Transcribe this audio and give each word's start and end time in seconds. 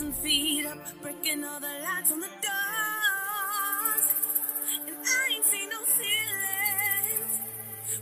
thousand 0.00 0.14
feet 0.22 0.66
up, 0.66 0.78
breaking 1.02 1.44
all 1.44 1.60
the 1.60 1.66
lights 1.66 2.10
on 2.10 2.20
the 2.20 2.26
doors. 2.26 4.06
And 4.86 4.96
I 4.96 5.34
ain't 5.34 5.44
seen 5.44 5.68
no 5.68 5.76
ceilings. 5.84 7.40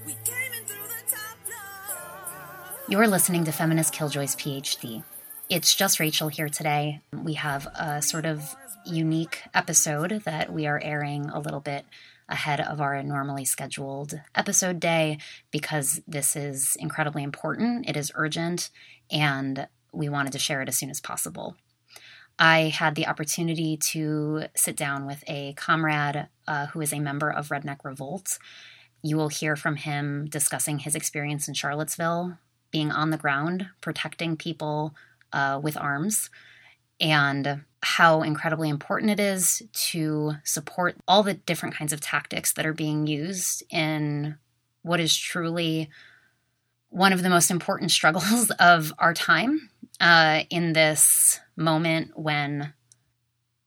We 0.07 0.12
came 0.25 0.53
in 0.53 0.64
through 0.64 0.86
the 0.86 1.11
top 1.11 1.39
floor. 1.45 2.79
You're 2.89 3.08
listening 3.08 3.45
to 3.45 3.53
Feminist 3.53 3.93
Killjoys 3.93 4.36
PhD. 4.36 5.03
It's 5.48 5.75
just 5.75 5.98
Rachel 5.98 6.29
here 6.29 6.48
today. 6.48 7.00
We 7.12 7.34
have 7.34 7.66
a 7.66 8.00
sort 8.00 8.26
of 8.26 8.44
unique 8.86 9.43
episode 9.53 10.22
that 10.25 10.53
we 10.53 10.68
are 10.68 10.80
airing 10.80 11.29
a 11.30 11.40
little 11.40 11.61
bit 11.61 11.85
ahead 12.29 12.61
of 12.61 12.80
our 12.80 13.03
normally 13.03 13.44
scheduled 13.44 14.21
episode 14.36 14.79
day 14.79 15.18
because 15.50 16.00
this 16.07 16.36
is 16.36 16.76
incredibly 16.79 17.25
important. 17.25 17.89
It 17.89 17.96
is 17.96 18.12
urgent, 18.14 18.71
and 19.11 19.67
we 19.93 20.08
wanted 20.08 20.32
to 20.35 20.39
share 20.39 20.62
it 20.62 20.68
as 20.68 20.79
soon 20.79 20.90
as 20.90 21.00
possible. 21.00 21.57
I 22.38 22.68
had 22.68 22.94
the 22.94 23.06
opportunity 23.06 23.76
to 23.76 24.44
sit 24.54 24.76
down 24.76 25.06
with 25.06 25.24
a 25.26 25.54
comrade 25.54 26.28
uh, 26.46 26.66
who 26.66 26.80
is 26.80 26.92
a 26.92 27.00
member 27.00 27.30
of 27.30 27.48
Redneck 27.48 27.84
Revolt. 27.84 28.38
You 29.02 29.16
will 29.16 29.28
hear 29.28 29.56
from 29.56 29.76
him 29.76 30.26
discussing 30.28 30.78
his 30.78 30.94
experience 30.94 31.48
in 31.48 31.54
Charlottesville, 31.54 32.38
being 32.70 32.92
on 32.92 33.11
the 33.11 33.16
ground, 33.16 33.69
protecting 33.80 34.36
people 34.36 34.94
uh, 35.33 35.58
with 35.62 35.77
arms, 35.77 36.30
and 37.00 37.64
how 37.83 38.22
incredibly 38.22 38.69
important 38.69 39.11
it 39.11 39.20
is 39.20 39.62
to 39.72 40.34
support 40.44 40.97
all 41.06 41.22
the 41.22 41.34
different 41.34 41.75
kinds 41.75 41.92
of 41.92 42.00
tactics 42.00 42.52
that 42.52 42.67
are 42.67 42.73
being 42.73 43.06
used 43.06 43.62
in 43.70 44.36
what 44.83 45.00
is 45.00 45.17
truly 45.17 45.89
one 46.91 47.12
of 47.12 47.23
the 47.23 47.30
most 47.30 47.50
important 47.50 47.91
struggles 47.98 48.50
of 48.58 48.92
our 48.98 49.14
time 49.14 49.70
uh, 50.01 50.43
in 50.51 50.73
this 50.73 51.41
moment 51.57 52.13
when 52.15 52.73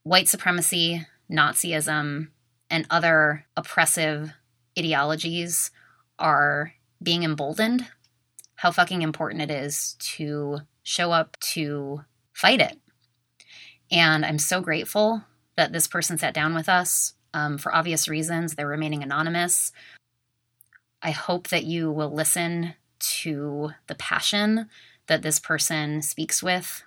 white 0.02 0.28
supremacy, 0.28 1.06
Nazism, 1.30 2.28
and 2.70 2.86
other 2.90 3.46
oppressive 3.56 4.32
ideologies 4.78 5.70
are 6.18 6.72
being 7.02 7.22
emboldened, 7.22 7.86
how 8.54 8.70
fucking 8.70 9.02
important 9.02 9.42
it 9.42 9.50
is 9.50 9.94
to 9.98 10.60
show 10.82 11.12
up 11.12 11.38
to 11.40 12.04
fight 12.32 12.60
it. 12.60 12.78
And 13.90 14.24
I'm 14.24 14.38
so 14.38 14.60
grateful 14.60 15.22
that 15.56 15.72
this 15.72 15.86
person 15.86 16.16
sat 16.16 16.34
down 16.34 16.54
with 16.54 16.68
us. 16.68 17.14
Um, 17.34 17.58
for 17.58 17.74
obvious 17.74 18.08
reasons, 18.08 18.54
they're 18.54 18.66
remaining 18.66 19.02
anonymous. 19.02 19.72
I 21.02 21.10
hope 21.10 21.48
that 21.48 21.64
you 21.64 21.90
will 21.90 22.12
listen 22.12 22.74
to 23.20 23.70
the 23.86 23.94
passion 23.96 24.68
that 25.06 25.22
this 25.22 25.38
person 25.38 26.02
speaks 26.02 26.42
with 26.42 26.82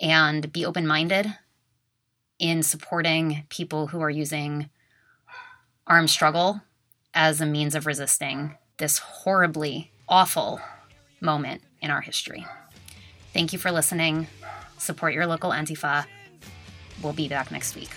and 0.00 0.52
be 0.52 0.64
open 0.64 0.86
minded 0.86 1.34
in 2.38 2.62
supporting 2.62 3.44
people 3.50 3.88
who 3.88 4.00
are 4.00 4.10
using 4.10 4.70
armed 5.86 6.10
struggle 6.10 6.62
as 7.12 7.40
a 7.40 7.46
means 7.46 7.74
of 7.74 7.86
resisting 7.86 8.56
this 8.78 8.98
horribly 8.98 9.92
awful 10.08 10.60
moment 11.20 11.62
in 11.82 11.90
our 11.90 12.00
history. 12.00 12.46
Thank 13.32 13.52
you 13.52 13.58
for 13.58 13.70
listening. 13.70 14.26
Support 14.78 15.12
your 15.12 15.26
local 15.26 15.50
Antifa. 15.50 16.06
We'll 17.02 17.12
be 17.12 17.28
back 17.28 17.50
next 17.50 17.76
week. 17.76 17.90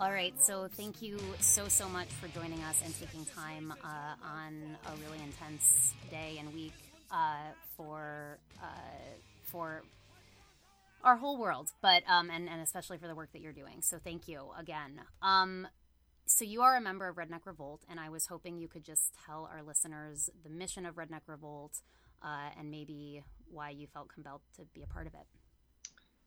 All 0.00 0.10
right, 0.12 0.34
so 0.42 0.68
thank 0.68 1.02
you 1.02 1.18
so, 1.40 1.68
so 1.68 1.88
much 1.88 2.08
for 2.08 2.28
joining 2.28 2.62
us 2.64 2.82
and 2.84 2.98
taking 2.98 3.24
time 3.26 3.72
uh, 3.84 4.14
on 4.22 4.76
a 4.86 4.96
really 5.04 5.22
intense 5.22 5.94
day 6.10 6.36
and 6.38 6.52
week 6.52 6.72
uh, 7.10 7.52
for 7.76 8.38
uh, 8.62 8.66
for 9.44 9.82
our 11.02 11.16
whole 11.16 11.38
world, 11.38 11.70
but 11.80 12.02
um, 12.08 12.30
and 12.30 12.48
and 12.48 12.60
especially 12.60 12.98
for 12.98 13.06
the 13.06 13.14
work 13.14 13.32
that 13.32 13.40
you're 13.40 13.52
doing. 13.52 13.82
So 13.82 13.98
thank 14.02 14.26
you 14.26 14.48
again. 14.58 15.00
Um, 15.22 15.68
so 16.26 16.44
you 16.44 16.62
are 16.62 16.76
a 16.76 16.80
member 16.80 17.06
of 17.08 17.16
Redneck 17.16 17.44
Revolt, 17.44 17.82
and 17.88 18.00
I 18.00 18.08
was 18.08 18.26
hoping 18.26 18.58
you 18.58 18.68
could 18.68 18.84
just 18.84 19.14
tell 19.26 19.48
our 19.52 19.62
listeners 19.62 20.30
the 20.42 20.50
mission 20.50 20.86
of 20.86 20.94
Redneck 20.94 21.20
Revolt 21.26 21.82
uh, 22.22 22.48
and 22.58 22.70
maybe 22.70 23.22
why 23.50 23.70
you 23.70 23.86
felt 23.86 24.08
compelled 24.08 24.40
to 24.56 24.62
be 24.74 24.82
a 24.82 24.86
part 24.86 25.06
of 25.06 25.14
it. 25.14 25.26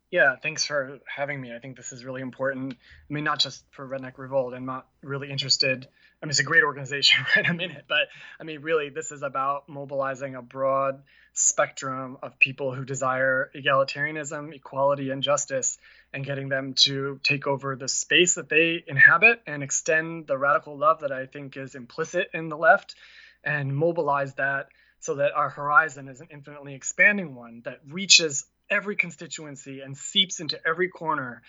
Yeah, 0.10 0.38
thanks 0.42 0.66
for 0.66 1.00
having 1.06 1.42
me. 1.42 1.54
I 1.54 1.60
think 1.60 1.76
this 1.76 1.92
is 1.92 2.06
really 2.06 2.22
important. 2.22 2.74
I 2.74 3.14
mean, 3.14 3.26
not 3.26 3.40
just 3.40 3.66
for 3.72 3.86
Redneck 3.86 4.18
Revolt. 4.18 4.54
I'm 4.54 4.66
not 4.66 4.88
really 5.04 5.30
interested. 5.30 5.86
I 6.22 6.26
mean, 6.26 6.30
it's 6.30 6.40
a 6.40 6.44
great 6.44 6.64
organization, 6.64 7.26
right? 7.36 7.48
I'm 7.48 7.60
in 7.60 7.72
it, 7.72 7.86
but 7.90 8.08
I 8.40 8.44
mean, 8.44 8.62
really, 8.62 8.90
this 8.90 9.12
is 9.12 9.22
about 9.22 9.68
mobilizing 9.68 10.36
a 10.36 10.42
broad 10.42 11.04
spectrum 11.34 12.18
of 12.24 12.40
people 12.40 12.74
who 12.74 12.86
desire 12.86 13.52
egalitarianism, 13.54 14.56
equality, 14.56 15.10
and 15.10 15.22
justice, 15.22 15.78
and 16.14 16.26
getting 16.26 16.48
them 16.48 16.74
to 16.74 17.20
take 17.22 17.46
over 17.46 17.76
the 17.76 17.90
space 17.90 18.36
that 18.36 18.48
they 18.48 18.84
inhabit 18.88 19.42
and 19.46 19.62
extend 19.62 20.26
the 20.26 20.38
radical 20.38 20.78
love 20.78 21.02
that 21.02 21.12
I 21.12 21.26
think 21.26 21.58
is 21.58 21.76
implicit 21.76 22.30
in 22.34 22.48
the 22.48 22.58
left, 22.58 22.96
and 23.44 23.76
mobilize 23.76 24.34
that 24.36 24.70
so 25.00 25.16
that 25.16 25.34
our 25.34 25.50
horizon 25.50 26.08
is 26.08 26.22
an 26.22 26.30
infinitely 26.32 26.76
expanding 26.76 27.36
one 27.36 27.62
that 27.66 27.82
reaches 27.88 28.46
every 28.70 28.96
constituency 28.96 29.82
and 29.82 29.98
seeps 29.98 30.40
into 30.40 30.60
every 30.66 30.90
corner 30.90 31.42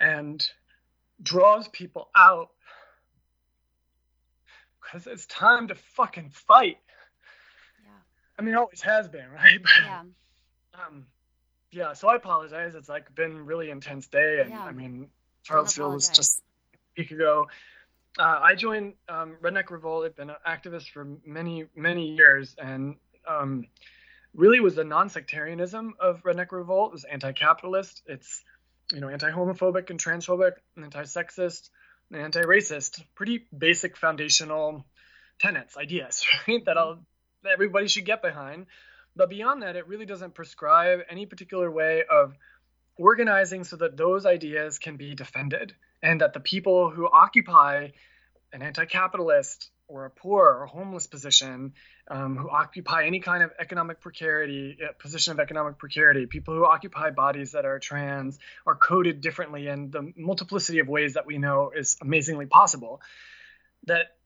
and 0.00 0.46
draws 1.22 1.68
people 1.68 2.10
out 2.14 2.50
because 4.82 5.06
it's 5.06 5.26
time 5.26 5.68
to 5.68 5.74
fucking 5.74 6.30
fight. 6.30 6.78
Yeah. 7.84 7.90
I 8.38 8.42
mean, 8.42 8.54
it 8.54 8.56
always 8.56 8.82
has 8.82 9.08
been, 9.08 9.30
right? 9.34 9.62
But, 9.62 9.70
Yeah. 9.84 10.02
Um, 10.74 11.06
yeah. 11.70 11.92
So 11.92 12.08
I 12.08 12.16
apologize. 12.16 12.74
It's 12.74 12.88
like 12.88 13.14
been 13.14 13.32
a 13.32 13.42
really 13.42 13.70
intense 13.70 14.08
day, 14.08 14.40
and 14.40 14.50
Yeah. 14.50 14.64
I 14.64 14.72
mean, 14.72 15.08
Charlottesville 15.42 15.92
was 15.92 16.08
just 16.08 16.42
a 16.74 17.00
week 17.00 17.10
ago. 17.10 17.48
Uh, 18.18 18.40
I 18.42 18.54
joined 18.54 18.94
um, 19.08 19.36
Redneck 19.40 19.70
Revolt. 19.70 20.04
I've 20.04 20.16
been 20.16 20.30
an 20.30 20.36
activist 20.46 20.90
for 20.90 21.06
many, 21.24 21.64
many 21.74 22.14
years, 22.14 22.54
and 22.58 22.96
um, 23.26 23.66
really 24.34 24.60
was 24.60 24.74
the 24.74 24.84
non-sectarianism 24.84 25.94
of 26.00 26.22
Redneck 26.22 26.52
Revolt. 26.52 26.90
It 26.90 26.92
was 26.92 27.04
anti-capitalist. 27.04 28.02
It's 28.06 28.42
you 28.92 29.00
know 29.00 29.08
anti-homophobic 29.08 29.90
and 29.90 30.02
transphobic, 30.02 30.52
and 30.76 30.84
anti-sexist, 30.84 31.70
and 32.10 32.20
anti-racist. 32.20 33.02
Pretty 33.14 33.46
basic 33.56 33.96
foundational 33.96 34.84
tenets, 35.38 35.76
ideas, 35.76 36.24
right? 36.48 36.64
That 36.64 36.76
that 37.42 37.52
everybody 37.52 37.88
should 37.88 38.04
get 38.04 38.22
behind. 38.22 38.66
But 39.14 39.28
beyond 39.28 39.62
that, 39.62 39.76
it 39.76 39.86
really 39.88 40.06
doesn't 40.06 40.34
prescribe 40.34 41.00
any 41.10 41.26
particular 41.26 41.70
way 41.70 42.04
of 42.10 42.34
organizing 42.96 43.64
so 43.64 43.76
that 43.76 43.96
those 43.96 44.24
ideas 44.24 44.78
can 44.78 44.96
be 44.96 45.14
defended 45.14 45.74
and 46.02 46.20
that 46.20 46.32
the 46.32 46.40
people 46.40 46.90
who 46.90 47.08
occupy 47.10 47.88
an 48.52 48.62
anti-capitalist 48.62 49.70
or 49.88 50.06
a 50.06 50.10
poor 50.10 50.44
or 50.60 50.66
homeless 50.66 51.06
position 51.06 51.74
um, 52.08 52.36
who 52.36 52.48
occupy 52.48 53.04
any 53.04 53.20
kind 53.20 53.42
of 53.42 53.50
economic 53.58 54.00
precarity 54.00 54.78
uh, 54.82 54.92
position 54.98 55.32
of 55.32 55.40
economic 55.40 55.78
precarity. 55.78 56.26
People 56.26 56.54
who 56.54 56.64
occupy 56.64 57.10
bodies 57.10 57.52
that 57.52 57.64
are 57.64 57.78
trans 57.78 58.38
are 58.66 58.74
coded 58.74 59.20
differently 59.20 59.66
and 59.68 59.92
the 59.92 60.12
multiplicity 60.16 60.78
of 60.78 60.88
ways 60.88 61.14
that 61.14 61.26
we 61.26 61.38
know 61.38 61.72
is 61.76 61.96
amazingly 62.00 62.46
possible. 62.46 63.00
That 63.86 64.16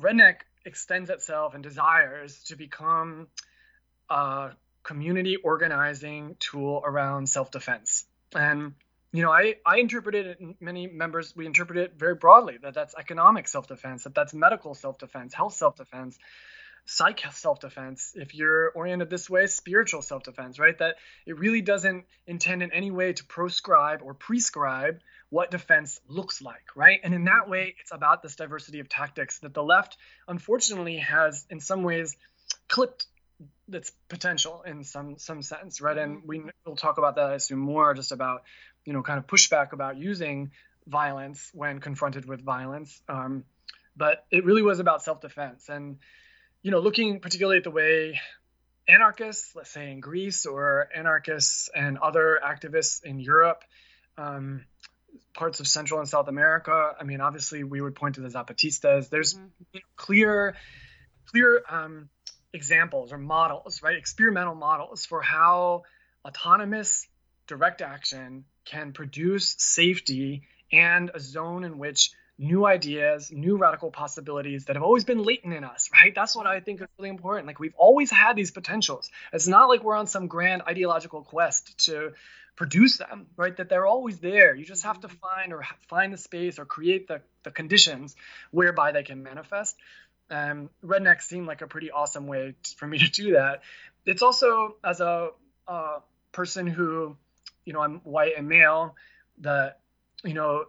redneck 0.00 0.36
extends 0.64 1.10
itself 1.10 1.54
and 1.54 1.62
desires 1.62 2.42
to 2.44 2.56
become 2.56 3.28
a 4.08 4.50
community 4.82 5.36
organizing 5.36 6.36
tool 6.38 6.82
around 6.84 7.28
self-defense. 7.28 8.06
And 8.34 8.74
you 9.14 9.22
know 9.22 9.30
i 9.30 9.54
i 9.64 9.78
interpret 9.78 10.14
it 10.14 10.40
and 10.40 10.54
many 10.60 10.86
members 10.86 11.34
we 11.36 11.46
interpret 11.46 11.78
it 11.78 11.94
very 11.96 12.14
broadly 12.14 12.58
that 12.62 12.74
that's 12.74 12.94
economic 12.98 13.48
self-defense 13.48 14.04
that 14.04 14.14
that's 14.14 14.34
medical 14.34 14.74
self-defense 14.74 15.32
health 15.32 15.54
self-defense 15.54 16.18
psych 16.86 17.20
self-defense. 17.32 18.12
If 18.14 18.34
you're 18.34 18.70
oriented 18.70 19.10
this 19.10 19.28
way 19.30 19.46
spiritual 19.46 20.02
self-defense 20.02 20.58
right? 20.58 20.76
That 20.78 20.96
it 21.26 21.38
really 21.38 21.62
doesn't 21.62 22.04
intend 22.26 22.62
in 22.62 22.72
any 22.72 22.90
way 22.90 23.12
to 23.12 23.24
proscribe 23.24 24.02
or 24.02 24.14
prescribe 24.14 25.00
what 25.30 25.50
defense 25.50 26.00
looks 26.08 26.42
like 26.42 26.76
right? 26.76 27.00
And 27.02 27.14
in 27.14 27.24
that 27.24 27.48
way 27.48 27.74
it's 27.80 27.92
about 27.92 28.22
this 28.22 28.36
diversity 28.36 28.80
of 28.80 28.88
tactics 28.88 29.38
that 29.40 29.54
the 29.54 29.62
left 29.62 29.96
unfortunately 30.28 30.98
has 30.98 31.46
in 31.50 31.60
some 31.60 31.82
ways 31.82 32.16
clipped 32.68 33.06
its 33.72 33.90
potential 34.08 34.62
in 34.62 34.84
some 34.84 35.18
some 35.18 35.42
sense 35.42 35.80
right? 35.80 35.96
And 35.96 36.18
mm-hmm. 36.18 36.28
we 36.28 36.42
will 36.66 36.76
talk 36.76 36.98
about 36.98 37.16
that 37.16 37.30
i 37.30 37.34
assume 37.34 37.60
more 37.60 37.94
just 37.94 38.12
about 38.12 38.42
you 38.84 38.92
know 38.92 39.02
kind 39.02 39.18
of 39.18 39.26
pushback 39.26 39.72
about 39.72 39.96
using 39.96 40.50
violence 40.86 41.50
when 41.54 41.80
confronted 41.80 42.26
with 42.26 42.42
violence 42.42 43.00
um, 43.08 43.44
but 43.96 44.24
it 44.30 44.44
really 44.44 44.62
was 44.62 44.80
about 44.80 45.02
self-defense 45.02 45.68
and 45.68 45.98
you 46.62 46.70
know 46.70 46.80
looking 46.80 47.20
particularly 47.20 47.58
at 47.58 47.64
the 47.64 47.70
way 47.70 48.18
anarchists, 48.86 49.54
let's 49.54 49.70
say 49.70 49.90
in 49.92 50.00
Greece, 50.00 50.46
or 50.46 50.88
anarchists 50.94 51.70
and 51.74 51.98
other 51.98 52.38
activists 52.44 53.02
in 53.02 53.18
Europe, 53.18 53.64
um, 54.18 54.64
parts 55.32 55.60
of 55.60 55.66
Central 55.66 56.00
and 56.00 56.08
South 56.08 56.28
America. 56.28 56.94
I 56.98 57.04
mean, 57.04 57.20
obviously, 57.20 57.64
we 57.64 57.80
would 57.80 57.94
point 57.94 58.16
to 58.16 58.20
the 58.20 58.28
Zapatistas. 58.28 59.08
There's 59.08 59.34
Mhm. 59.34 59.50
you 59.72 59.80
know, 59.80 59.86
clear, 59.96 60.56
clear 61.26 61.62
um, 61.68 62.08
examples 62.52 63.12
or 63.12 63.18
models, 63.18 63.82
right? 63.82 63.96
Experimental 63.96 64.54
models 64.54 65.06
for 65.06 65.22
how 65.22 65.84
autonomous 66.24 67.08
direct 67.46 67.82
action 67.82 68.44
can 68.64 68.92
produce 68.92 69.54
safety 69.58 70.42
and 70.72 71.10
a 71.14 71.20
zone 71.20 71.64
in 71.64 71.78
which 71.78 72.12
new 72.36 72.66
ideas, 72.66 73.30
new 73.30 73.56
radical 73.56 73.90
possibilities 73.90 74.64
that 74.64 74.74
have 74.74 74.82
always 74.82 75.04
been 75.04 75.22
latent 75.22 75.54
in 75.54 75.62
us, 75.62 75.88
right? 75.92 76.14
That's 76.14 76.34
what 76.34 76.46
I 76.46 76.60
think 76.60 76.80
is 76.80 76.88
really 76.98 77.10
important. 77.10 77.46
Like 77.46 77.60
we've 77.60 77.74
always 77.76 78.10
had 78.10 78.34
these 78.34 78.50
potentials. 78.50 79.08
It's 79.32 79.46
not 79.46 79.68
like 79.68 79.84
we're 79.84 79.96
on 79.96 80.08
some 80.08 80.26
grand 80.26 80.62
ideological 80.62 81.22
quest 81.22 81.78
to 81.86 82.12
produce 82.56 82.98
them, 82.98 83.26
right? 83.36 83.56
That 83.56 83.68
they're 83.68 83.86
always 83.86 84.18
there. 84.18 84.54
You 84.54 84.64
just 84.64 84.84
have 84.84 85.00
to 85.00 85.08
find 85.08 85.52
or 85.52 85.64
find 85.88 86.12
the 86.12 86.16
space 86.16 86.58
or 86.58 86.64
create 86.64 87.06
the, 87.06 87.20
the 87.44 87.50
conditions 87.50 88.16
whereby 88.50 88.92
they 88.92 89.02
can 89.04 89.22
manifest. 89.22 89.76
Um, 90.30 90.70
Redneck 90.84 91.22
seemed 91.22 91.46
like 91.46 91.62
a 91.62 91.66
pretty 91.66 91.90
awesome 91.90 92.26
way 92.26 92.54
for 92.76 92.86
me 92.86 92.98
to 92.98 93.10
do 93.10 93.32
that. 93.32 93.62
It's 94.06 94.22
also 94.22 94.76
as 94.82 95.00
a, 95.00 95.30
a 95.68 95.98
person 96.32 96.66
who, 96.66 97.16
you 97.64 97.72
know, 97.72 97.80
I'm 97.80 98.00
white 98.00 98.34
and 98.36 98.48
male, 98.48 98.94
that, 99.38 99.80
you 100.22 100.34
know, 100.34 100.66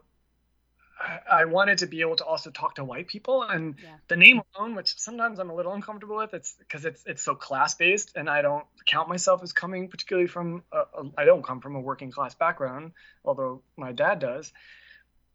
I- 0.98 1.20
I 1.42 1.46
wanted 1.46 1.80
to 1.80 1.88
be 1.88 2.00
able 2.02 2.16
to 2.16 2.26
also 2.26 2.52
talk 2.52 2.76
to 2.76 2.84
white 2.86 3.08
people 3.08 3.44
and 3.44 3.78
Yeah. 3.78 3.98
the 4.08 4.16
name 4.16 4.42
alone, 4.56 4.76
which 4.76 4.98
sometimes 4.98 5.40
I'm 5.40 5.50
a 5.50 5.54
little 5.56 5.74
uncomfortable 5.74 6.16
with, 6.16 6.34
it's 6.34 6.54
because 6.54 6.86
it's 6.86 7.04
it's 7.06 7.22
so 7.22 7.36
class 7.36 7.76
based, 7.76 8.16
and 8.16 8.30
I 8.30 8.42
don't 8.42 8.66
count 8.86 9.10
myself 9.10 9.44
as 9.44 9.52
coming 9.52 9.90
particularly 9.90 10.28
from 10.28 10.64
a, 10.72 10.78
a, 10.80 11.12
I 11.18 11.26
don't 11.26 11.44
come 11.44 11.60
from 11.60 11.76
a 11.76 11.82
working 11.82 12.12
class 12.12 12.34
background, 12.34 12.94
although 13.26 13.62
my 13.76 13.92
dad 13.92 14.20
does. 14.20 14.54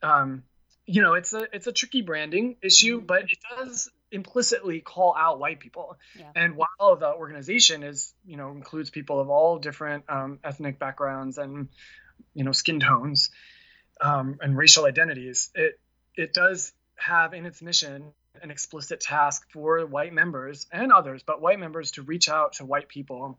Um, 0.02 0.44
you 0.86 1.02
know, 1.02 1.12
it's 1.12 1.34
a 1.34 1.46
it's 1.54 1.66
a 1.66 1.72
tricky 1.72 2.00
branding 2.00 2.56
issue, 2.62 3.02
Mhm. 3.02 3.06
but 3.06 3.24
it 3.30 3.38
does 3.50 3.90
implicitly 4.12 4.80
call 4.80 5.14
out 5.16 5.38
white 5.38 5.60
people. 5.60 5.98
Yeah. 6.18 6.30
And 6.34 6.56
while 6.56 6.96
the 6.96 7.12
organization 7.12 7.82
is, 7.82 8.12
you 8.26 8.36
know, 8.36 8.50
includes 8.50 8.90
people 8.90 9.20
of 9.20 9.30
all 9.30 9.58
different 9.58 10.04
um, 10.08 10.38
ethnic 10.44 10.78
backgrounds 10.78 11.38
and 11.38 11.68
you 12.34 12.44
know 12.44 12.52
skin 12.52 12.80
tones 12.80 13.30
um, 14.00 14.38
and 14.40 14.56
racial 14.56 14.84
identities, 14.84 15.50
it 15.54 15.78
it 16.16 16.32
does 16.32 16.72
have 16.96 17.32
in 17.34 17.46
its 17.46 17.62
mission 17.62 18.12
an 18.42 18.50
explicit 18.50 19.00
task 19.00 19.46
for 19.52 19.84
white 19.86 20.12
members 20.12 20.66
and 20.72 20.92
others, 20.92 21.22
but 21.22 21.40
white 21.40 21.58
members 21.58 21.92
to 21.92 22.02
reach 22.02 22.28
out 22.28 22.54
to 22.54 22.64
white 22.64 22.88
people 22.88 23.38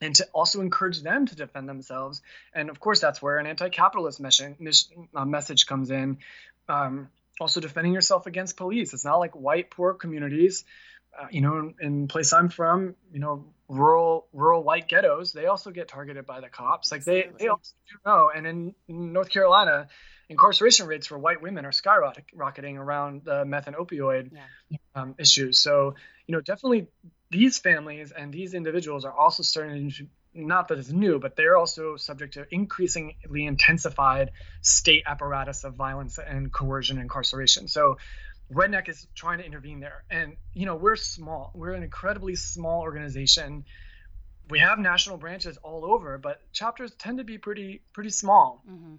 and 0.00 0.14
to 0.16 0.26
also 0.32 0.60
encourage 0.60 1.02
them 1.02 1.26
to 1.26 1.36
defend 1.36 1.68
themselves. 1.68 2.22
And 2.54 2.70
of 2.70 2.80
course, 2.80 3.00
that's 3.00 3.20
where 3.20 3.38
an 3.38 3.46
anti-capitalist 3.46 4.20
mission, 4.20 4.56
mission, 4.58 5.08
uh, 5.14 5.24
message 5.24 5.66
comes 5.66 5.90
in. 5.90 6.18
Um, 6.68 7.08
also, 7.40 7.60
defending 7.60 7.94
yourself 7.94 8.26
against 8.26 8.56
police. 8.56 8.92
It's 8.94 9.04
not 9.04 9.16
like 9.16 9.34
white 9.34 9.70
poor 9.70 9.94
communities. 9.94 10.64
Uh, 11.18 11.26
you 11.30 11.40
know, 11.40 11.58
in, 11.58 11.74
in 11.80 12.08
place 12.08 12.32
I'm 12.32 12.50
from, 12.50 12.94
you 13.12 13.18
know, 13.18 13.52
rural 13.66 14.28
rural 14.32 14.62
white 14.62 14.86
ghettos, 14.88 15.32
they 15.32 15.46
also 15.46 15.72
get 15.72 15.88
targeted 15.88 16.24
by 16.24 16.40
the 16.40 16.48
cops. 16.48 16.92
Like 16.92 17.04
they 17.04 17.28
they 17.38 17.48
also 17.48 17.72
do 17.88 17.98
know. 18.06 18.30
And 18.34 18.46
in, 18.46 18.74
North 18.88 19.28
Carolina, 19.28 19.88
incarceration 20.28 20.86
rates 20.86 21.08
for 21.08 21.18
white 21.18 21.42
women 21.42 21.64
are 21.64 21.72
skyrocketing 21.72 22.76
around 22.76 23.24
the 23.24 23.44
meth 23.44 23.66
and 23.66 23.74
opioid 23.74 24.30
Yeah. 24.32 24.78
um, 24.94 25.14
issues. 25.18 25.58
So, 25.58 25.94
you 26.28 26.32
know, 26.34 26.40
definitely 26.40 26.86
these 27.30 27.58
families 27.58 28.12
and 28.12 28.32
these 28.32 28.54
individuals 28.54 29.04
are 29.04 29.12
also 29.12 29.42
starting 29.42 29.90
to, 29.90 30.06
not 30.34 30.68
that 30.68 30.78
it's 30.78 30.90
new, 30.90 31.18
but 31.18 31.36
they're 31.36 31.56
also 31.56 31.96
subject 31.96 32.34
to 32.34 32.46
increasingly 32.50 33.46
intensified 33.46 34.30
state 34.62 35.02
apparatus 35.06 35.64
of 35.64 35.74
violence 35.74 36.18
and 36.18 36.52
coercion 36.52 36.96
and 36.96 37.04
incarceration. 37.04 37.68
So, 37.68 37.98
Redneck 38.52 38.88
is 38.88 39.06
trying 39.14 39.38
to 39.38 39.44
intervene 39.44 39.78
there. 39.78 40.02
And, 40.10 40.36
you 40.54 40.66
know, 40.66 40.74
we're 40.74 40.96
small, 40.96 41.52
we're 41.54 41.72
an 41.72 41.84
incredibly 41.84 42.34
small 42.34 42.82
organization. 42.82 43.64
We 44.48 44.58
have 44.58 44.80
national 44.80 45.18
branches 45.18 45.56
all 45.58 45.84
over, 45.84 46.18
but 46.18 46.40
chapters 46.52 46.92
tend 46.98 47.18
to 47.18 47.24
be 47.24 47.38
pretty 47.38 47.82
pretty 47.92 48.10
small 48.10 48.62
hmm 48.66 48.96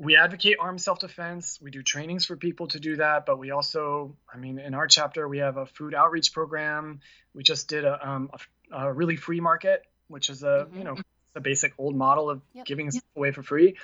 we 0.00 0.16
advocate 0.16 0.56
armed 0.58 0.80
self-defense 0.80 1.58
we 1.60 1.70
do 1.70 1.82
trainings 1.82 2.24
for 2.24 2.34
people 2.34 2.66
to 2.66 2.80
do 2.80 2.96
that 2.96 3.26
but 3.26 3.38
we 3.38 3.50
also 3.50 4.16
i 4.32 4.38
mean 4.38 4.58
in 4.58 4.72
our 4.72 4.86
chapter 4.86 5.28
we 5.28 5.38
have 5.38 5.58
a 5.58 5.66
food 5.66 5.94
outreach 5.94 6.32
program 6.32 7.00
we 7.34 7.42
just 7.42 7.68
did 7.68 7.84
a, 7.84 8.08
um, 8.08 8.30
a, 8.32 8.38
a 8.72 8.92
really 8.92 9.16
free 9.16 9.40
market 9.40 9.82
which 10.08 10.28
is 10.30 10.42
a 10.42 10.66
Mhm. 10.70 10.78
you 10.78 10.84
know 10.84 10.96
the 11.34 11.40
basic 11.40 11.72
old 11.78 11.94
model 11.94 12.28
of 12.30 12.42
Yep. 12.54 12.66
giving 12.66 12.90
stuff 12.90 13.04
away 13.16 13.30
for 13.32 13.42
free 13.42 13.76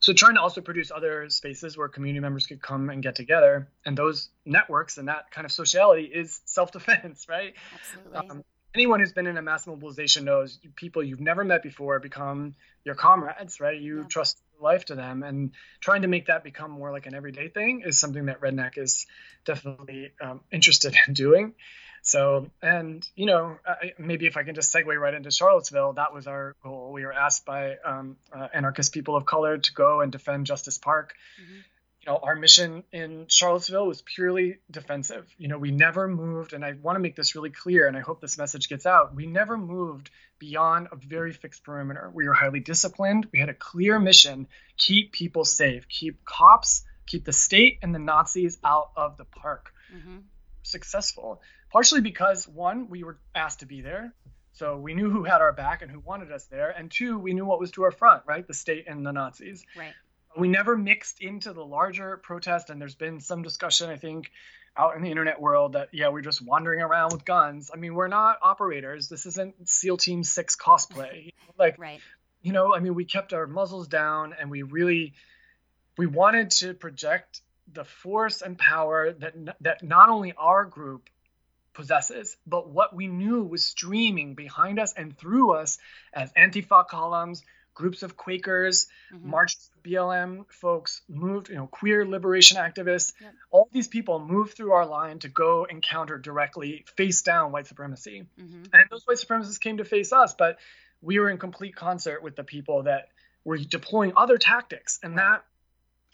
so 0.00 0.12
trying 0.12 0.34
to 0.34 0.40
also 0.40 0.60
produce 0.60 0.90
other 0.90 1.28
spaces 1.30 1.76
where 1.76 1.88
community 1.88 2.20
members 2.20 2.46
could 2.46 2.60
come 2.62 2.90
and 2.90 3.02
get 3.02 3.14
together 3.14 3.68
and 3.84 3.96
those 3.96 4.30
networks 4.44 4.98
and 4.98 5.08
that 5.08 5.30
kind 5.30 5.44
of 5.44 5.52
sociality 5.52 6.04
is 6.04 6.40
self-defense 6.46 7.26
right 7.28 7.54
Absolutely. 7.74 8.28
um, 8.30 8.42
anyone 8.74 9.00
who's 9.00 9.12
been 9.12 9.26
in 9.26 9.36
a 9.36 9.42
mass 9.42 9.66
mobilization 9.66 10.24
knows 10.24 10.58
people 10.76 11.02
you've 11.02 11.20
never 11.20 11.44
met 11.44 11.62
before 11.62 12.00
become 12.00 12.54
your 12.84 12.94
comrades, 12.96 13.60
right? 13.60 13.80
You 13.80 13.98
Yeah. 14.00 14.06
trust 14.08 14.42
life 14.60 14.86
to 14.86 14.94
them, 14.94 15.22
and 15.22 15.52
trying 15.80 16.02
to 16.02 16.08
make 16.08 16.26
that 16.26 16.44
become 16.44 16.70
more 16.70 16.92
like 16.92 17.06
an 17.06 17.14
everyday 17.14 17.48
thing 17.48 17.82
is 17.84 17.98
something 17.98 18.26
that 18.26 18.40
Redneck 18.40 18.78
is 18.78 19.06
definitely 19.44 20.12
um, 20.20 20.40
interested 20.50 20.96
in 21.06 21.14
doing. 21.14 21.54
So, 22.02 22.50
and 22.60 23.06
you 23.16 23.24
know, 23.24 23.56
I, 23.66 23.94
maybe 23.98 24.26
if 24.26 24.36
I 24.36 24.42
can 24.42 24.54
just 24.54 24.74
segue 24.74 24.94
right 24.94 25.14
into 25.14 25.30
Charlottesville, 25.30 25.94
that 25.94 26.12
was 26.12 26.26
our 26.26 26.54
goal. 26.62 26.92
We 26.92 27.04
were 27.06 27.14
asked 27.14 27.46
by 27.46 27.76
um, 27.82 28.16
uh, 28.30 28.48
anarchist 28.52 28.92
people 28.92 29.16
of 29.16 29.24
color 29.24 29.56
to 29.56 29.72
go 29.72 30.02
and 30.02 30.12
defend 30.12 30.46
Justice 30.46 30.76
Park 30.76 31.14
Mhm. 31.40 31.64
You 32.04 32.12
know, 32.12 32.18
our 32.22 32.36
mission 32.36 32.84
in 32.92 33.26
Charlottesville 33.28 33.86
was 33.86 34.02
purely 34.02 34.58
defensive. 34.70 35.26
You 35.38 35.48
know, 35.48 35.58
we 35.58 35.70
never 35.70 36.06
moved, 36.06 36.52
and 36.52 36.64
I 36.64 36.74
want 36.82 36.96
to 36.96 37.00
make 37.00 37.16
this 37.16 37.34
really 37.34 37.50
clear, 37.50 37.86
and 37.86 37.96
I 37.96 38.00
hope 38.00 38.20
this 38.20 38.36
message 38.36 38.68
gets 38.68 38.84
out. 38.84 39.14
We 39.14 39.26
never 39.26 39.56
moved 39.56 40.10
beyond 40.38 40.88
a 40.92 40.96
very 40.96 41.32
fixed 41.32 41.64
perimeter. 41.64 42.10
We 42.12 42.28
were 42.28 42.34
highly 42.34 42.60
disciplined. 42.60 43.28
We 43.32 43.38
had 43.38 43.48
a 43.48 43.54
clear 43.54 43.98
mission 43.98 44.48
keep 44.76 45.12
people 45.12 45.44
safe, 45.44 45.88
keep 45.88 46.24
cops, 46.24 46.84
keep 47.06 47.24
the 47.24 47.32
state 47.32 47.78
and 47.80 47.94
the 47.94 48.00
Nazis 48.00 48.58
out 48.64 48.90
of 48.96 49.16
the 49.16 49.24
park. 49.24 49.72
hmm 49.90 50.18
Successful, 50.62 51.42
partially 51.70 52.00
because 52.00 52.48
one, 52.48 52.88
we 52.88 53.04
were 53.04 53.18
asked 53.34 53.60
to 53.60 53.66
be 53.66 53.82
there. 53.82 54.14
So 54.52 54.78
we 54.78 54.94
knew 54.94 55.10
who 55.10 55.24
had 55.24 55.42
our 55.42 55.52
back 55.52 55.82
and 55.82 55.90
who 55.90 56.00
wanted 56.00 56.32
us 56.32 56.46
there. 56.46 56.70
And 56.70 56.90
two, 56.90 57.18
we 57.18 57.34
knew 57.34 57.44
what 57.44 57.60
was 57.60 57.70
to 57.72 57.82
our 57.82 57.90
front, 57.90 58.22
right? 58.26 58.46
The 58.46 58.54
state 58.54 58.86
and 58.88 59.04
the 59.04 59.12
Nazis 59.12 59.64
Right. 59.76 59.94
We 60.36 60.48
never 60.48 60.76
mixed 60.76 61.20
into 61.20 61.52
the 61.52 61.64
larger 61.64 62.16
protest 62.18 62.70
and 62.70 62.80
there's 62.80 62.94
been 62.94 63.20
some 63.20 63.42
discussion 63.42 63.90
i 63.90 63.96
think 63.96 64.30
out 64.76 64.96
in 64.96 65.02
the 65.02 65.10
internet 65.10 65.40
world 65.40 65.74
that 65.74 65.88
yeah 65.92 66.08
we're 66.08 66.20
just 66.20 66.42
wandering 66.42 66.80
around 66.80 67.12
with 67.12 67.24
guns. 67.24 67.70
I 67.72 67.76
mean 67.76 67.94
we're 67.94 68.08
not 68.08 68.38
operators. 68.42 69.08
This 69.08 69.24
isn't 69.24 69.68
seal 69.68 69.96
team 69.96 70.24
6 70.24 70.56
cosplay. 70.56 71.32
Like 71.56 71.78
Right. 71.78 72.00
you 72.42 72.52
know 72.52 72.74
i 72.74 72.80
mean 72.80 72.96
we 72.96 73.04
kept 73.04 73.32
our 73.32 73.46
muzzles 73.46 73.86
down 73.86 74.34
and 74.36 74.50
we 74.50 74.62
really 74.62 75.14
we 75.96 76.06
wanted 76.06 76.50
to 76.50 76.74
project 76.74 77.40
the 77.72 77.84
force 77.84 78.42
and 78.42 78.58
power 78.58 79.12
that 79.12 79.34
that 79.60 79.84
not 79.84 80.08
only 80.08 80.32
our 80.36 80.64
group 80.64 81.08
possesses 81.74 82.36
but 82.44 82.68
what 82.68 82.92
we 82.96 83.06
knew 83.06 83.44
was 83.44 83.64
streaming 83.64 84.34
behind 84.34 84.80
us 84.80 84.92
and 84.94 85.16
through 85.16 85.52
us 85.52 85.78
as 86.12 86.32
antifa 86.32 86.84
columns 86.88 87.44
groups 87.74 88.02
of 88.02 88.16
quakers 88.16 88.86
Mhm. 89.12 89.22
marches 89.24 89.70
of 89.74 89.82
BLM 89.82 90.44
folks 90.48 91.02
moved, 91.08 91.48
you 91.48 91.56
know, 91.56 91.66
queer 91.66 92.06
liberation 92.06 92.56
activists, 92.56 93.12
Yep. 93.20 93.34
all 93.50 93.68
these 93.72 93.88
people 93.88 94.18
moved 94.20 94.54
through 94.54 94.72
our 94.72 94.86
line 94.86 95.18
to 95.20 95.28
go 95.28 95.64
encounter 95.64 96.16
directly, 96.18 96.84
face 96.96 97.22
down 97.22 97.52
white 97.52 97.66
supremacy. 97.66 98.26
hmm 98.36 98.64
And 98.72 98.88
those 98.90 99.04
white 99.06 99.18
supremacists 99.18 99.60
came 99.60 99.78
to 99.78 99.84
face 99.84 100.12
us, 100.12 100.34
but 100.34 100.58
we 101.02 101.18
were 101.18 101.28
in 101.30 101.38
complete 101.38 101.76
concert 101.76 102.22
with 102.22 102.36
the 102.36 102.44
people 102.44 102.84
that 102.84 103.08
were 103.44 103.58
deploying 103.58 104.12
other 104.16 104.38
tactics. 104.38 104.98
And 105.02 105.18
that 105.18 105.44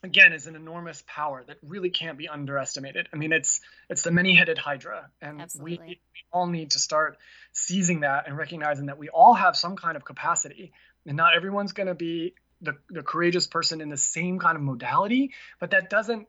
again 0.02 0.32
is 0.32 0.46
an 0.46 0.56
enormous 0.56 1.04
power 1.06 1.44
that 1.44 1.58
really 1.62 1.90
can't 1.90 2.16
be 2.16 2.26
underestimated. 2.26 3.08
I 3.12 3.16
mean, 3.16 3.32
it's 3.32 3.60
it's 3.90 4.02
the 4.02 4.10
many-headed 4.10 4.56
hydra, 4.56 5.10
and 5.20 5.46
we, 5.60 5.78
we 5.78 6.00
all 6.32 6.46
need 6.46 6.70
to 6.72 6.78
start 6.78 7.18
seizing 7.52 8.00
that 8.00 8.26
and 8.26 8.36
recognizing 8.36 8.86
that 8.86 8.96
we 8.98 9.10
all 9.10 9.34
have 9.34 9.56
some 9.56 9.76
kind 9.76 9.96
of 9.96 10.04
capacity, 10.04 10.72
and 11.06 11.16
not 11.16 11.34
everyone's 11.34 11.72
going 11.72 11.86
to 11.86 11.94
be 11.94 12.34
the 12.60 12.76
the 12.90 13.02
courageous 13.02 13.46
person 13.46 13.80
in 13.80 13.88
the 13.88 13.96
same 13.96 14.38
kind 14.38 14.56
of 14.56 14.62
modality, 14.62 15.32
but 15.58 15.70
that 15.70 15.90
doesn't. 15.90 16.28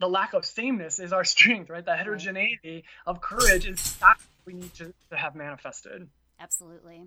The 0.00 0.08
lack 0.08 0.32
of 0.32 0.44
sameness 0.44 0.98
is 0.98 1.12
our 1.12 1.24
strength, 1.34 1.70
right? 1.70 1.84
The 1.84 1.96
heterogeneity 1.96 2.84
of 3.06 3.20
courage 3.20 3.66
is 3.66 3.96
that 3.96 4.16
we 4.46 4.54
need 4.54 4.72
to, 4.74 4.94
to 5.10 5.16
have 5.16 5.34
manifested. 5.34 6.08
Absolutely. 6.40 7.04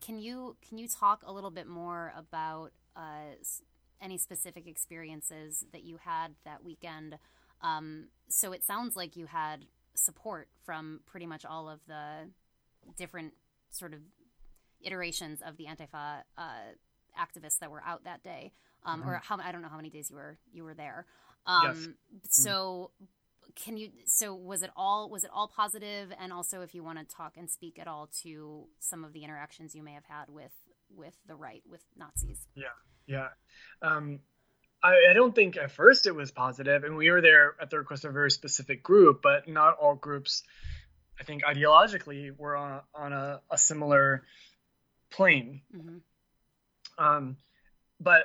Can 0.00 0.18
you 0.18 0.56
can 0.68 0.78
you 0.78 0.88
talk 0.88 1.22
a 1.26 1.32
little 1.32 1.50
bit 1.50 1.66
more 1.66 2.12
about 2.16 2.72
uh, 2.96 3.34
any 4.00 4.18
specific 4.18 4.66
experiences 4.66 5.64
that 5.72 5.84
you 5.84 5.98
had 6.04 6.34
that 6.44 6.62
weekend? 6.62 7.18
Um, 7.62 8.08
so 8.28 8.52
it 8.52 8.62
sounds 8.62 8.96
like 8.96 9.16
you 9.16 9.26
had 9.26 9.64
support 9.94 10.48
from 10.64 11.00
pretty 11.06 11.26
much 11.26 11.44
all 11.44 11.68
of 11.68 11.80
the 11.86 12.28
different 12.96 13.32
sort 13.70 13.94
of 13.94 14.00
iterations 14.84 15.40
of 15.46 15.56
the 15.56 15.64
Antifa 15.64 16.22
uh, 16.36 16.42
activists 17.18 17.58
that 17.60 17.70
were 17.70 17.82
out 17.84 18.04
that 18.04 18.22
day, 18.22 18.52
um, 18.84 19.02
or 19.06 19.20
how 19.22 19.38
I 19.38 19.52
don't 19.52 19.62
know 19.62 19.68
how 19.68 19.76
many 19.76 19.90
days 19.90 20.10
you 20.10 20.16
were 20.16 20.38
you 20.52 20.64
were 20.64 20.74
there. 20.74 21.06
Um, 21.46 21.74
Yes. 21.74 21.88
So 22.30 22.90
can 23.54 23.76
you? 23.76 23.90
So 24.06 24.34
was 24.34 24.62
it 24.62 24.70
all 24.76 25.08
was 25.10 25.24
it 25.24 25.30
all 25.32 25.48
positive? 25.48 26.12
And 26.18 26.32
also, 26.32 26.62
if 26.62 26.74
you 26.74 26.82
want 26.82 26.98
to 26.98 27.04
talk 27.04 27.36
and 27.36 27.50
speak 27.50 27.78
at 27.78 27.86
all 27.86 28.08
to 28.22 28.64
some 28.80 29.04
of 29.04 29.12
the 29.12 29.24
interactions 29.24 29.74
you 29.74 29.82
may 29.82 29.92
have 29.92 30.04
had 30.08 30.28
with 30.28 30.52
with 30.94 31.14
the 31.26 31.34
right 31.34 31.62
with 31.68 31.82
Nazis. 31.96 32.46
Yeah, 32.54 32.66
yeah. 33.06 33.28
Um, 33.82 34.20
I, 34.82 35.10
I 35.10 35.12
don't 35.14 35.34
think 35.34 35.56
at 35.56 35.70
first 35.70 36.06
it 36.06 36.14
was 36.14 36.30
positive, 36.30 36.84
and 36.84 36.96
we 36.96 37.10
were 37.10 37.20
there 37.20 37.54
at 37.60 37.70
the 37.70 37.78
request 37.78 38.04
of 38.04 38.10
a 38.10 38.12
very 38.12 38.30
specific 38.30 38.82
group, 38.82 39.20
but 39.22 39.48
not 39.48 39.76
all 39.80 39.94
groups. 39.94 40.42
I 41.18 41.24
think 41.24 41.44
ideologically 41.44 42.36
were 42.36 42.56
on 42.56 42.72
a, 42.72 42.82
on 42.94 43.12
a, 43.12 43.40
a 43.50 43.56
similar 43.56 44.24
plane. 45.16 45.62
hmm 45.72 45.98
Um, 46.98 47.36
but 48.00 48.24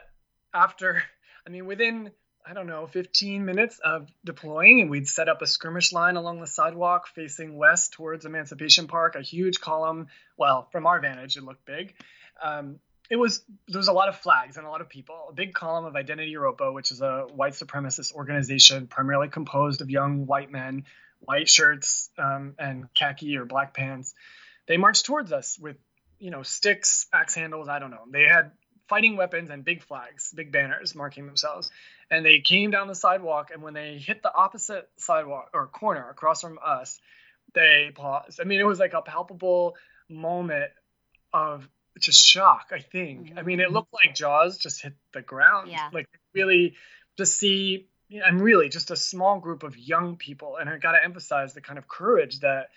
after, 0.54 1.02
I 1.48 1.50
mean, 1.50 1.66
within 1.66 2.12
I 2.46 2.54
don't 2.54 2.68
know, 2.68 2.88
15 2.88 3.46
minutes 3.46 3.80
of 3.80 4.08
deploying, 4.26 4.82
and 4.82 4.90
we'd 4.90 5.08
set 5.08 5.30
up 5.30 5.44
a 5.44 5.48
skirmish 5.48 5.94
line 5.94 6.16
along 6.16 6.40
the 6.40 6.48
sidewalk 6.48 7.08
facing 7.14 7.56
west 7.56 7.94
towards 7.94 8.26
Emancipation 8.26 8.88
Park, 8.88 9.16
a 9.16 9.22
huge 9.22 9.60
column. 9.60 10.08
Well, 10.36 10.68
from 10.72 10.88
our 10.88 11.00
vantage, 11.00 11.38
it 11.38 11.44
looked 11.44 11.66
big. 11.66 11.94
Um, 12.42 12.80
it 13.10 13.18
was 13.18 13.44
there 13.68 13.78
was 13.78 13.88
a 13.88 13.94
lot 13.94 14.10
of 14.10 14.16
flags 14.16 14.58
and 14.58 14.66
a 14.66 14.70
lot 14.70 14.82
of 14.82 14.90
people. 14.90 15.28
A 15.30 15.34
big 15.34 15.54
column 15.54 15.86
of 15.86 15.96
Identity 15.96 16.32
Europa, 16.32 16.72
which 16.72 16.92
is 16.92 17.02
a 17.02 17.28
white 17.32 17.54
supremacist 17.54 18.14
organization 18.14 18.88
primarily 18.88 19.28
composed 19.28 19.82
of 19.82 19.90
young 19.90 20.26
white 20.26 20.52
men, 20.52 20.86
white 21.20 21.50
shirts 21.50 22.10
um, 22.18 22.56
and 22.58 22.92
khaki 22.94 23.38
or 23.38 23.46
black 23.46 23.74
pants. 23.76 24.14
They 24.68 24.78
marched 24.78 25.06
towards 25.06 25.32
us 25.32 25.58
with 25.60 25.78
you 26.20 26.32
know 26.32 26.44
sticks, 26.44 27.08
axe 27.14 27.36
handles. 27.36 27.68
I 27.68 27.80
don't 27.80 27.92
know. 27.92 28.06
They 28.12 28.24
had 28.24 28.52
fighting 28.88 29.16
weapons 29.16 29.50
and 29.52 29.64
big 29.64 29.84
flags, 29.84 30.34
big 30.36 30.52
banners 30.52 30.96
marking 30.96 31.28
themselves. 31.28 31.70
And 32.12 32.26
they 32.26 32.40
came 32.40 32.72
down 32.72 32.88
the 32.88 32.96
sidewalk, 32.96 33.52
and 33.54 33.62
when 33.62 33.76
they 33.76 34.00
hit 34.00 34.24
the 34.24 34.34
opposite 34.34 34.90
sidewalk 34.98 35.52
or 35.54 35.68
corner 35.68 36.10
across 36.10 36.42
from 36.42 36.58
us, 36.66 37.00
they 37.54 37.92
paused. 37.94 38.42
I 38.42 38.46
mean, 38.46 38.60
it 38.60 38.66
was 38.66 38.80
like 38.80 38.94
a 38.94 39.02
palpable 39.02 39.76
moment 40.10 40.72
of 41.32 41.70
just 42.00 42.26
shock, 42.26 42.72
I 42.72 42.80
think. 42.80 43.34
I 43.38 43.44
mean, 43.44 43.60
it 43.60 43.66
mm-hmm. 43.66 43.76
looked 43.76 43.94
like 43.94 44.16
Jaws 44.16 44.58
just 44.58 44.82
hit 44.82 44.94
the 45.14 45.22
ground. 45.22 45.70
Yeah. 45.70 45.90
Like, 45.94 46.08
really, 46.34 46.76
to 47.18 47.26
see, 47.26 47.88
and 48.10 48.42
really 48.42 48.70
just 48.70 48.90
a 48.90 48.96
small 48.96 49.40
group 49.40 49.62
of 49.62 49.78
young 49.78 50.16
people. 50.16 50.58
And 50.58 50.68
I 50.68 50.78
got 50.78 50.94
to 50.94 51.04
emphasize 51.04 51.54
the 51.54 51.62
kind 51.62 51.78
of 51.78 51.88
courage 51.88 52.40
that 52.40 52.70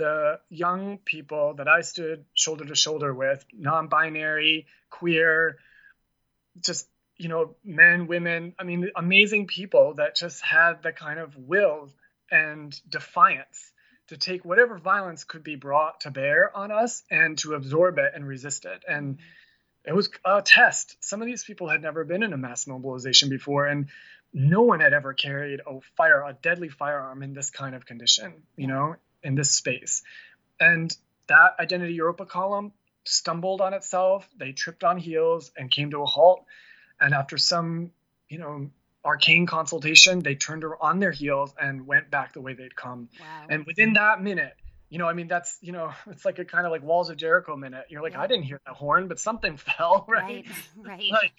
the 0.00 0.40
young 0.48 0.96
people 0.96 1.52
that 1.58 1.68
I 1.68 1.82
stood 1.82 2.24
shoulder 2.32 2.64
to 2.64 2.74
shoulder 2.74 3.12
with, 3.12 3.44
non 3.52 3.88
binary, 3.88 4.66
queer, 4.88 5.58
just, 6.64 6.88
you 7.18 7.28
know, 7.28 7.54
men, 7.62 8.06
women, 8.06 8.54
I 8.58 8.64
mean, 8.64 8.90
amazing 8.96 9.46
people 9.46 9.94
that 9.98 10.16
just 10.16 10.42
had 10.42 10.82
the 10.82 10.90
kind 10.90 11.20
of 11.20 11.36
will 11.36 11.90
and 12.30 12.80
defiance 12.88 13.72
to 14.08 14.16
take 14.16 14.42
whatever 14.42 14.78
violence 14.78 15.24
could 15.24 15.44
be 15.44 15.56
brought 15.56 16.00
to 16.00 16.10
bear 16.10 16.50
on 16.56 16.72
us 16.72 17.02
and 17.10 17.36
to 17.40 17.52
absorb 17.52 17.98
it 17.98 18.12
and 18.14 18.26
resist 18.26 18.64
it. 18.64 18.82
And 18.88 19.18
it 19.84 19.94
was 19.94 20.08
a 20.24 20.40
test. 20.40 20.96
Some 21.04 21.20
of 21.20 21.26
these 21.26 21.44
people 21.44 21.68
had 21.68 21.82
never 21.82 22.04
been 22.04 22.22
in 22.22 22.32
a 22.32 22.38
mass 22.38 22.66
mobilization 22.66 23.28
before, 23.28 23.66
and 23.66 23.88
no 24.32 24.62
one 24.62 24.80
had 24.80 24.94
ever 24.94 25.12
carried 25.12 25.60
a 25.60 25.80
fire, 25.98 26.22
a 26.22 26.32
deadly 26.32 26.70
firearm 26.70 27.22
in 27.22 27.34
this 27.34 27.50
kind 27.50 27.74
of 27.74 27.84
condition, 27.84 28.32
you 28.56 28.66
know, 28.66 28.96
in 29.22 29.34
this 29.34 29.50
space. 29.50 30.02
And 30.58 30.94
that 31.28 31.56
Identity 31.58 31.94
Europa 31.94 32.26
column 32.26 32.72
stumbled 33.04 33.60
on 33.60 33.74
itself. 33.74 34.28
They 34.36 34.52
tripped 34.52 34.84
on 34.84 34.98
heels 34.98 35.52
and 35.56 35.70
came 35.70 35.90
to 35.92 36.02
a 36.02 36.06
halt. 36.06 36.44
And 37.00 37.14
after 37.14 37.38
some, 37.38 37.92
you 38.28 38.38
know, 38.38 38.70
arcane 39.04 39.46
consultation, 39.46 40.20
they 40.20 40.34
turned 40.34 40.64
on 40.80 40.98
their 40.98 41.12
heels 41.12 41.54
and 41.60 41.86
went 41.86 42.10
back 42.10 42.32
the 42.34 42.40
way 42.40 42.54
they'd 42.54 42.76
come. 42.76 43.08
Wow. 43.18 43.46
And 43.48 43.64
within 43.64 43.94
that 43.94 44.22
minute, 44.22 44.54
you 44.90 44.98
know, 44.98 45.08
I 45.08 45.14
mean, 45.14 45.28
that's, 45.28 45.56
you 45.62 45.72
know, 45.72 45.92
it's 46.10 46.24
like 46.24 46.38
a 46.38 46.44
kind 46.44 46.66
of 46.66 46.72
like 46.72 46.82
Walls 46.82 47.10
of 47.10 47.16
Jericho 47.16 47.56
minute. 47.56 47.86
You're 47.88 48.02
like, 48.02 48.12
Yeah. 48.12 48.22
I 48.22 48.26
didn't 48.26 48.44
hear 48.44 48.60
that 48.66 48.74
horn, 48.74 49.08
but 49.08 49.18
something 49.18 49.56
fell, 49.76 50.04
right? 50.08 50.22
right. 50.22 50.46
Right. 50.76 51.10
Like, 51.10 51.32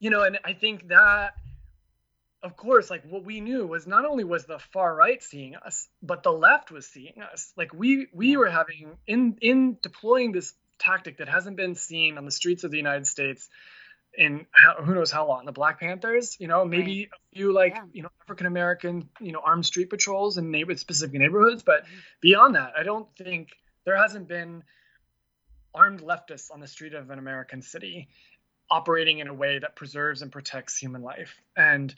you 0.00 0.10
know, 0.10 0.22
and 0.22 0.38
I 0.44 0.52
think 0.52 0.88
that, 0.88 1.34
of 2.42 2.56
course, 2.56 2.90
like 2.90 3.02
what 3.04 3.24
we 3.24 3.40
knew 3.40 3.66
was 3.66 3.86
not 3.86 4.04
only 4.04 4.24
was 4.24 4.44
the 4.44 4.58
far 4.72 4.94
right 4.94 5.22
seeing 5.22 5.56
us, 5.56 5.88
but 6.02 6.22
the 6.22 6.32
left 6.32 6.70
was 6.70 6.86
seeing 6.86 7.20
us. 7.32 7.52
Like 7.56 7.72
we 7.74 8.06
we 8.12 8.36
were 8.36 8.48
having 8.48 8.96
in 9.06 9.36
in 9.40 9.78
deploying 9.82 10.32
this 10.32 10.54
tactic 10.78 11.18
that 11.18 11.28
hasn't 11.28 11.56
been 11.56 11.74
seen 11.74 12.16
on 12.16 12.24
the 12.24 12.30
streets 12.30 12.62
of 12.62 12.70
the 12.70 12.76
United 12.76 13.06
States 13.06 13.48
in 14.14 14.46
how, 14.52 14.82
who 14.82 14.94
knows 14.94 15.10
how 15.10 15.26
long. 15.26 15.46
The 15.46 15.52
Black 15.52 15.80
Panthers, 15.80 16.36
you 16.38 16.48
know, 16.48 16.64
maybe 16.64 17.08
a 17.12 17.36
few 17.36 17.52
like 17.52 17.74
Yeah. 17.74 17.84
you 17.92 18.02
know 18.02 18.10
African 18.22 18.46
American, 18.46 19.08
you 19.20 19.32
know, 19.32 19.40
armed 19.44 19.66
street 19.66 19.90
patrols 19.90 20.38
in 20.38 20.50
neighbor 20.50 20.76
specific 20.76 21.18
neighborhoods, 21.18 21.62
but 21.62 21.84
mm-hmm. 21.84 21.98
beyond 22.20 22.54
that, 22.54 22.74
I 22.76 22.84
don't 22.84 23.08
think 23.16 23.50
there 23.84 23.96
hasn't 23.96 24.28
been 24.28 24.62
armed 25.74 26.02
leftists 26.02 26.52
on 26.52 26.60
the 26.60 26.66
street 26.66 26.94
of 26.94 27.10
an 27.10 27.18
American 27.18 27.62
city 27.62 28.08
operating 28.70 29.18
in 29.18 29.28
a 29.28 29.34
way 29.34 29.58
that 29.58 29.76
preserves 29.76 30.22
and 30.22 30.30
protects 30.30 30.76
human 30.76 31.02
life. 31.02 31.40
And 31.56 31.94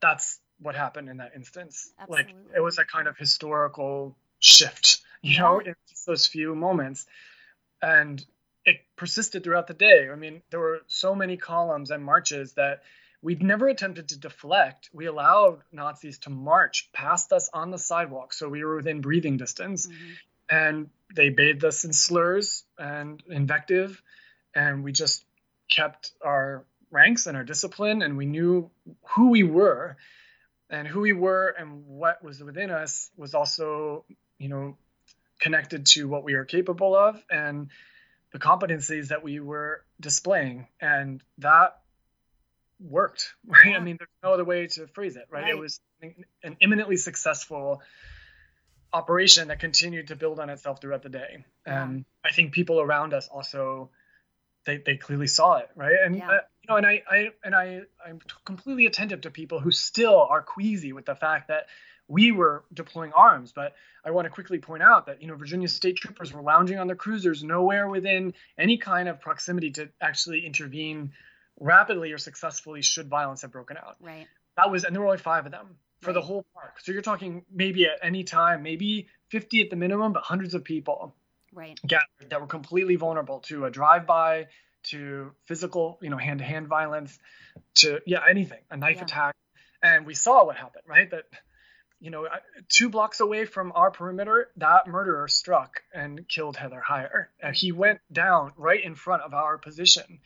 that's 0.00 0.40
what 0.60 0.74
happened 0.74 1.08
in 1.08 1.18
that 1.18 1.32
instance. 1.34 1.92
Like 2.08 2.28
it 2.56 2.60
was 2.60 2.78
a 2.78 2.84
kind 2.84 3.06
of 3.08 3.16
historical 3.16 4.16
shift, 4.40 5.00
you 5.22 5.38
know, 5.38 5.58
in 5.60 5.74
just 5.88 6.06
those 6.06 6.26
few 6.26 6.54
moments. 6.54 7.06
And 7.80 8.24
it 8.64 8.80
persisted 8.96 9.44
throughout 9.44 9.66
the 9.66 9.74
day. 9.74 10.08
I 10.10 10.16
mean, 10.16 10.42
there 10.50 10.60
were 10.60 10.80
so 10.88 11.14
many 11.14 11.36
columns 11.36 11.90
and 11.90 12.04
marches 12.04 12.54
that 12.54 12.82
we'd 13.22 13.42
never 13.42 13.68
attempted 13.68 14.08
to 14.10 14.18
deflect. 14.18 14.90
We 14.92 15.06
allowed 15.06 15.62
Nazis 15.72 16.18
to 16.20 16.30
march 16.30 16.90
past 16.92 17.32
us 17.32 17.48
on 17.52 17.70
the 17.70 17.78
sidewalk, 17.78 18.32
so 18.32 18.48
we 18.48 18.64
were 18.64 18.76
within 18.76 19.00
breathing 19.00 19.36
distance 19.36 19.86
Mhm. 19.86 20.18
and 20.50 20.90
they 21.14 21.28
bathed 21.30 21.64
us 21.64 21.84
in 21.84 21.92
slurs 21.92 22.64
and 22.78 23.22
invective 23.28 24.02
and 24.54 24.82
we 24.84 24.92
just 24.92 25.24
kept 25.68 26.12
our 26.22 26.64
ranks 26.90 27.26
and 27.26 27.36
our 27.36 27.44
discipline 27.44 28.02
and 28.02 28.16
we 28.16 28.26
knew 28.26 28.70
who 29.14 29.30
we 29.30 29.42
were 29.42 29.96
and 30.70 30.86
who 30.88 31.00
we 31.00 31.12
were 31.12 31.48
and 31.58 31.86
what 31.86 32.22
was 32.22 32.42
within 32.42 32.70
us 32.70 33.10
was 33.16 33.34
also 33.34 34.04
you 34.38 34.48
know 34.48 34.76
connected 35.40 35.86
to 35.86 36.08
what 36.08 36.24
we 36.24 36.34
are 36.34 36.44
capable 36.44 36.94
of 36.96 37.22
and 37.30 37.68
the 38.32 38.38
competencies 38.38 39.08
that 39.08 39.22
we 39.22 39.40
were 39.40 39.82
displaying 40.00 40.66
and 40.80 41.22
that 41.38 41.78
worked 42.80 43.34
right 43.46 43.66
Yeah. 43.72 43.76
i 43.76 43.80
mean 43.80 43.96
there's 43.98 44.08
no 44.22 44.32
other 44.34 44.44
way 44.44 44.66
to 44.66 44.86
phrase 44.88 45.16
it 45.16 45.26
right, 45.30 45.42
Right. 45.44 45.50
it 45.54 45.58
was 45.58 45.80
an 46.42 46.56
imminently 46.60 46.96
successful 46.96 47.82
operation 48.92 49.48
that 49.48 49.60
continued 49.60 50.08
to 50.08 50.16
build 50.16 50.40
on 50.40 50.48
itself 50.48 50.80
throughout 50.80 51.02
the 51.02 51.08
day. 51.10 51.44
Yeah. 51.66 51.82
And 51.84 52.04
I 52.24 52.30
think 52.30 52.52
people 52.52 52.80
around 52.80 53.12
us 53.12 53.28
also 53.28 53.90
they, 54.64 54.78
they 54.78 54.96
clearly 54.96 55.26
saw 55.26 55.56
it, 55.58 55.68
right? 55.76 55.96
And 56.04 56.16
Yeah. 56.16 56.38
Know, 56.68 56.76
and 56.76 56.86
I, 56.86 57.02
I 57.10 57.28
and 57.44 57.54
I 57.54 57.82
I'm 58.04 58.20
completely 58.44 58.86
attentive 58.86 59.22
to 59.22 59.30
people 59.30 59.60
who 59.60 59.70
still 59.70 60.20
are 60.20 60.42
queasy 60.42 60.92
with 60.92 61.06
the 61.06 61.14
fact 61.14 61.48
that 61.48 61.66
we 62.08 62.32
were 62.32 62.64
deploying 62.72 63.12
arms. 63.12 63.52
But 63.52 63.74
I 64.04 64.10
want 64.10 64.26
to 64.26 64.30
quickly 64.30 64.58
point 64.58 64.82
out 64.82 65.06
that 65.06 65.20
you 65.22 65.28
know 65.28 65.34
Virginia 65.36 65.68
state 65.68 65.96
troopers 65.96 66.32
were 66.32 66.42
lounging 66.42 66.78
on 66.78 66.86
their 66.86 66.96
cruisers, 66.96 67.42
nowhere 67.42 67.88
within 67.88 68.34
any 68.58 68.78
kind 68.78 69.08
of 69.08 69.20
proximity 69.20 69.70
to 69.72 69.88
actually 70.00 70.46
intervene 70.46 71.12
rapidly 71.60 72.12
or 72.12 72.18
successfully 72.18 72.82
should 72.82 73.08
violence 73.08 73.42
have 73.42 73.50
broken 73.50 73.76
out 73.76 73.96
Right. 74.00 74.28
that 74.56 74.70
was 74.70 74.84
and 74.84 74.94
there 74.94 75.00
were 75.00 75.08
only 75.08 75.18
five 75.18 75.44
of 75.44 75.50
them 75.50 75.76
for 76.02 76.12
the 76.12 76.20
whole 76.20 76.46
park 76.54 76.78
so 76.78 76.92
you're 76.92 77.02
talking 77.02 77.44
maybe 77.52 77.86
at 77.86 77.98
any 78.00 78.22
time 78.22 78.62
maybe 78.62 79.08
50 79.30 79.62
at 79.62 79.70
the 79.70 79.74
minimum 79.74 80.12
but 80.12 80.22
hundreds 80.22 80.54
of 80.54 80.62
people 80.62 81.16
Right. 81.52 81.76
gathered 81.84 82.30
that 82.30 82.40
were 82.40 82.46
completely 82.46 82.94
vulnerable 82.94 83.40
to 83.40 83.64
a 83.64 83.70
drive-by 83.72 84.46
to 84.90 85.32
physical 85.46 85.98
you 86.02 86.10
know 86.10 86.16
hand-to-hand 86.16 86.68
violence 86.68 87.18
to 87.74 88.00
yeah 88.06 88.20
anything 88.28 88.60
a 88.70 88.76
knife 88.76 88.96
Yeah. 88.96 89.04
attack. 89.04 89.36
And 89.82 90.06
we 90.06 90.14
saw 90.14 90.44
what 90.44 90.56
happened 90.56 90.84
right? 90.86 91.10
That 91.10 91.24
you 92.00 92.10
know 92.10 92.26
two 92.68 92.88
blocks 92.88 93.20
away 93.20 93.44
from 93.44 93.72
our 93.74 93.90
perimeter 93.90 94.50
that 94.56 94.86
murderer 94.86 95.28
struck 95.28 95.82
and 95.92 96.26
killed 96.28 96.56
heather 96.56 96.82
heyer. 96.86 97.26
And 97.40 97.54
he 97.54 97.72
went 97.72 98.00
down 98.12 98.52
right 98.56 98.82
in 98.82 98.94
front 98.94 99.22
of 99.22 99.34
our 99.34 99.58
position. 99.58 100.20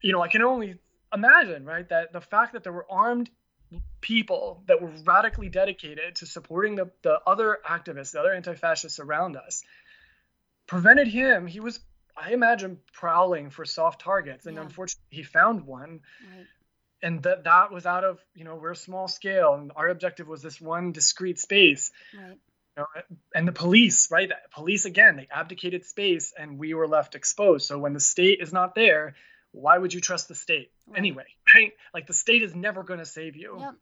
You 0.00 0.12
know 0.12 0.22
i 0.22 0.28
can 0.28 0.42
only 0.42 0.76
imagine 1.12 1.64
right 1.64 1.88
that 1.88 2.12
the 2.12 2.20
fact 2.20 2.52
that 2.52 2.62
there 2.64 2.72
were 2.72 2.86
armed 2.90 3.30
people 4.00 4.62
that 4.66 4.80
were 4.82 4.92
radically 5.04 5.48
dedicated 5.48 6.16
to 6.16 6.26
supporting 6.26 6.74
the, 6.76 6.90
the 7.02 7.18
other 7.26 7.58
activists 7.68 8.12
the 8.12 8.20
other 8.20 8.32
anti-fascists 8.34 9.00
around 9.00 9.36
us 9.36 9.64
prevented 10.66 11.08
him. 11.08 11.46
He 11.46 11.60
was 11.60 11.80
i 12.26 12.32
imagine 12.32 12.78
prowling 12.92 13.50
for 13.50 13.64
soft 13.64 14.00
targets 14.00 14.46
and 14.46 14.56
Yeah. 14.56 14.62
unfortunately 14.62 15.16
he 15.18 15.22
found 15.22 15.58
one 15.66 16.00
Right. 16.32 16.46
and 17.02 17.22
that 17.24 17.44
that 17.44 17.70
was 17.76 17.84
out 17.94 18.04
of 18.10 18.14
you 18.34 18.44
know 18.44 18.56
we're 18.56 18.74
small 18.74 19.08
scale 19.08 19.54
and 19.54 19.72
our 19.76 19.88
objective 19.88 20.26
was 20.28 20.42
this 20.42 20.60
one 20.60 20.92
discrete 20.92 21.38
space 21.38 21.90
Right. 22.16 22.38
You 22.76 22.82
know, 22.82 23.02
and 23.36 23.46
the 23.46 23.52
police, 23.52 24.10
right? 24.10 24.28
The 24.28 24.34
police 24.50 24.84
again, 24.84 25.14
they 25.16 25.28
abdicated 25.30 25.84
space, 25.84 26.32
and 26.36 26.58
we 26.58 26.74
were 26.74 26.88
left 26.88 27.14
exposed. 27.14 27.66
So 27.68 27.78
when 27.78 27.92
the 27.92 28.00
state 28.00 28.40
is 28.40 28.52
not 28.52 28.74
there, 28.74 29.14
why 29.52 29.78
would 29.78 29.94
you 29.94 30.00
trust 30.00 30.26
the 30.26 30.34
state 30.34 30.72
Right. 30.88 30.98
anyway? 30.98 31.28
Right? 31.54 31.72
Like 31.96 32.08
the 32.08 32.12
state 32.24 32.42
is 32.42 32.52
never 32.52 32.82
going 32.82 32.98
to 32.98 33.06
save 33.06 33.36
you. 33.36 33.50
Yep. 33.60 33.74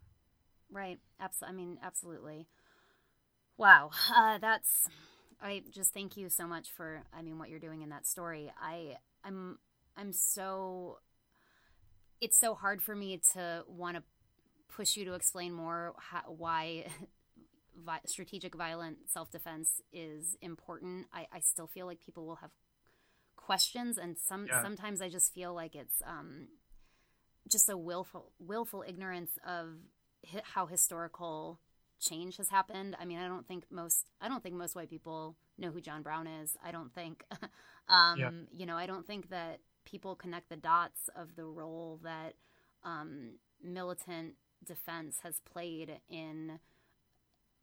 Right. 0.70 0.98
Absolutely. 1.18 1.52
I 1.54 1.56
mean, 1.56 1.78
absolutely. 1.82 2.46
Wow. 3.56 3.90
Uh, 4.14 4.36
that's. 4.38 4.88
I 5.42 5.62
just 5.70 5.92
thank 5.92 6.16
you 6.16 6.28
so 6.28 6.46
much 6.46 6.70
for. 6.72 7.02
I 7.16 7.22
mean, 7.22 7.38
what 7.38 7.48
you're 7.50 7.58
doing 7.58 7.82
in 7.82 7.90
that 7.90 8.06
story. 8.06 8.50
I. 8.60 8.96
I'm. 9.24 9.58
I'm 9.96 10.12
so. 10.12 10.98
It's 12.20 12.38
so 12.38 12.54
hard 12.54 12.82
for 12.82 12.94
me 12.94 13.20
to 13.34 13.64
want 13.66 13.96
to 13.96 14.02
push 14.74 14.96
you 14.96 15.04
to 15.06 15.14
explain 15.14 15.52
more 15.52 15.92
how, 15.98 16.20
why 16.28 16.86
vi- 17.84 18.00
strategic 18.06 18.54
violent 18.54 18.98
self 19.10 19.30
defense 19.30 19.80
is 19.92 20.36
important. 20.40 21.06
I, 21.12 21.26
I 21.32 21.40
still 21.40 21.66
feel 21.66 21.86
like 21.86 22.00
people 22.00 22.24
will 22.26 22.36
have 22.36 22.50
questions, 23.36 23.98
and 23.98 24.16
some 24.18 24.46
Yeah. 24.46 24.62
sometimes 24.62 25.02
I 25.02 25.08
just 25.08 25.34
feel 25.34 25.52
like 25.52 25.74
it's 25.74 26.00
um, 26.06 26.46
just 27.50 27.68
a 27.68 27.76
willful 27.76 28.32
willful 28.38 28.84
ignorance 28.86 29.32
of 29.46 29.74
hi- 30.32 30.42
how 30.44 30.66
historical 30.66 31.58
change 32.02 32.36
has 32.38 32.50
happened. 32.50 32.96
I 33.00 33.06
mean, 33.06 33.18
I 33.18 33.28
don't 33.28 33.46
think 33.48 33.64
most 33.70 34.10
I 34.20 34.28
don't 34.28 34.42
think 34.42 34.56
most 34.56 34.76
white 34.76 34.90
people 34.90 35.36
know 35.58 35.70
who 35.70 35.80
John 35.80 36.02
Brown 36.02 36.26
is. 36.26 36.56
I 36.64 36.72
don't 36.72 36.92
think 36.94 37.24
um, 37.88 38.18
Yeah. 38.18 38.30
you 38.52 38.66
know, 38.66 38.76
I 38.76 38.86
don't 38.86 39.06
think 39.06 39.30
that 39.30 39.60
people 39.86 40.16
connect 40.16 40.50
the 40.50 40.56
dots 40.56 41.10
of 41.16 41.36
the 41.36 41.44
role 41.46 42.00
that 42.04 42.34
um, 42.84 43.38
militant 43.62 44.34
defense 44.66 45.18
has 45.24 45.40
played 45.40 46.00
in 46.10 46.60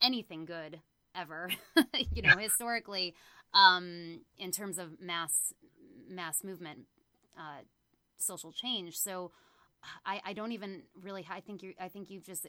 anything 0.01 0.45
good 0.45 0.81
ever. 1.15 1.49
you 2.13 2.21
know, 2.21 2.37
historically, 2.37 3.15
um, 3.53 4.21
in 4.37 4.51
terms 4.51 4.79
of 4.79 4.99
mass 5.01 5.53
mass 6.09 6.43
movement, 6.43 6.81
uh, 7.37 7.61
social 8.17 8.51
change. 8.51 8.97
So, 8.97 9.31
I, 10.05 10.21
I 10.25 10.33
don't 10.33 10.51
even 10.53 10.83
really. 11.01 11.25
I 11.29 11.41
think 11.41 11.63
you. 11.63 11.73
I 11.79 11.89
think 11.89 12.09
you've 12.09 12.25
just 12.25 12.47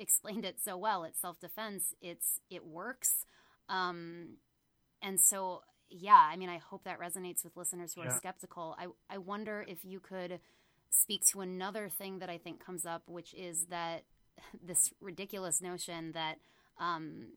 explained 0.00 0.44
it 0.44 0.60
so 0.60 0.76
well. 0.76 1.04
It's 1.04 1.20
self 1.20 1.38
defense. 1.40 1.94
It's 2.00 2.40
it 2.50 2.64
works. 2.66 3.24
Um, 3.68 4.38
and 5.02 5.20
so 5.20 5.62
yeah, 5.88 6.28
I 6.32 6.36
mean, 6.36 6.48
I 6.48 6.58
hope 6.58 6.84
that 6.84 7.00
resonates 7.00 7.44
with 7.44 7.56
listeners 7.56 7.94
who 7.94 8.02
are 8.02 8.06
Yeah. 8.06 8.16
skeptical. 8.16 8.76
I 8.78 8.86
I 9.08 9.18
wonder 9.18 9.64
if 9.68 9.84
you 9.84 10.00
could 10.00 10.40
speak 10.90 11.24
to 11.26 11.40
another 11.40 11.88
thing 11.88 12.18
that 12.18 12.30
I 12.30 12.38
think 12.38 12.64
comes 12.64 12.84
up, 12.86 13.02
which 13.08 13.34
is 13.34 13.66
that 13.66 14.04
this 14.62 14.92
ridiculous 15.00 15.60
notion 15.60 16.12
that 16.12 16.36
um, 16.78 17.32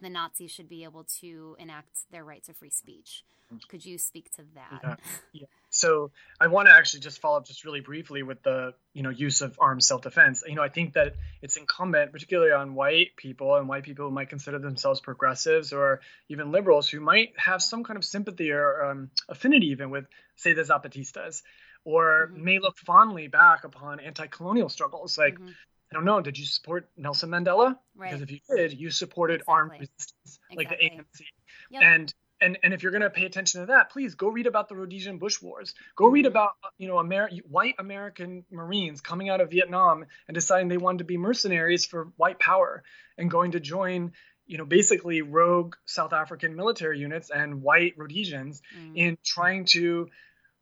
the 0.00 0.10
Nazis 0.10 0.50
should 0.50 0.68
be 0.68 0.84
able 0.84 1.04
to 1.20 1.56
enact 1.58 2.10
their 2.10 2.24
rights 2.24 2.48
of 2.48 2.56
free 2.56 2.70
speech. 2.70 3.24
Could 3.68 3.84
you 3.84 3.98
speak 3.98 4.32
to 4.36 4.42
that? 4.54 4.80
Yeah. 4.82 4.96
Yeah. 5.32 5.46
So 5.70 6.12
I 6.40 6.46
want 6.46 6.68
to 6.68 6.74
actually 6.74 7.00
just 7.00 7.20
follow 7.20 7.38
up 7.38 7.44
just 7.46 7.64
really 7.64 7.80
briefly 7.80 8.22
with 8.22 8.40
the 8.44 8.74
you 8.92 9.02
know 9.02 9.10
use 9.10 9.42
of 9.42 9.58
armed 9.60 9.82
self-defense. 9.82 10.44
You 10.46 10.54
know, 10.54 10.62
I 10.62 10.68
think 10.68 10.94
that 10.94 11.16
it's 11.42 11.56
incumbent, 11.56 12.12
particularly 12.12 12.52
on 12.52 12.76
white 12.76 13.16
people 13.16 13.56
and 13.56 13.68
white 13.68 13.82
people 13.82 14.06
who 14.08 14.14
might 14.14 14.28
consider 14.28 14.60
themselves 14.60 15.00
progressives 15.00 15.72
or 15.72 16.00
even 16.28 16.52
liberals, 16.52 16.88
who 16.88 17.00
might 17.00 17.32
have 17.36 17.60
some 17.62 17.82
kind 17.82 17.96
of 17.96 18.04
sympathy 18.04 18.52
or 18.52 18.84
um, 18.84 19.10
affinity 19.28 19.66
even 19.68 19.90
with, 19.90 20.06
say, 20.36 20.52
the 20.52 20.62
Zapatistas, 20.62 21.42
or 21.84 22.30
Mhm. 22.32 22.36
may 22.36 22.58
look 22.60 22.78
fondly 22.78 23.26
back 23.26 23.64
upon 23.64 23.98
anti-colonial 23.98 24.68
struggles. 24.68 25.18
Like, 25.18 25.40
Mhm. 25.40 25.54
I 25.94 25.96
don't 25.96 26.04
know, 26.04 26.20
did 26.20 26.36
you 26.36 26.44
support 26.44 26.88
Nelson 26.96 27.30
Mandela? 27.30 27.78
Right. 27.94 28.10
Because 28.10 28.22
if 28.22 28.30
you 28.32 28.40
did, 28.56 28.72
you 28.72 28.90
supported 28.90 29.42
armed 29.46 29.70
resistance, 29.72 30.40
like 30.54 30.68
the 30.70 30.84
Exactly. 30.84 30.98
ANC. 30.98 31.26
Yep. 31.70 31.82
And 31.82 32.14
and 32.40 32.58
and 32.64 32.74
if 32.74 32.82
you're 32.82 32.90
going 32.90 33.02
to 33.02 33.10
pay 33.10 33.26
attention 33.26 33.60
to 33.60 33.66
that, 33.66 33.90
please 33.90 34.16
go 34.16 34.28
read 34.28 34.48
about 34.48 34.68
the 34.68 34.74
Rhodesian 34.74 35.18
Bush 35.18 35.40
Wars. 35.40 35.72
Go 35.94 36.08
read 36.08 36.24
Mhm. 36.24 36.28
about 36.30 36.50
you 36.78 36.88
know 36.88 36.98
Amer- 36.98 37.30
white 37.48 37.76
American 37.78 38.44
Marines 38.50 39.00
coming 39.00 39.28
out 39.28 39.40
of 39.40 39.50
Vietnam 39.52 40.04
and 40.26 40.34
deciding 40.34 40.66
they 40.66 40.76
wanted 40.76 40.98
to 40.98 41.04
be 41.04 41.16
mercenaries 41.16 41.86
for 41.86 42.06
white 42.16 42.40
power 42.40 42.82
and 43.16 43.30
going 43.30 43.52
to 43.52 43.60
join 43.60 44.12
you 44.46 44.58
know 44.58 44.64
basically 44.66 45.22
rogue 45.22 45.76
South 45.86 46.12
African 46.12 46.56
military 46.56 46.98
units 46.98 47.30
and 47.30 47.62
white 47.62 47.94
Rhodesians 47.96 48.60
Mm, 48.76 48.96
in 48.96 49.18
trying 49.24 49.64
to 49.66 50.08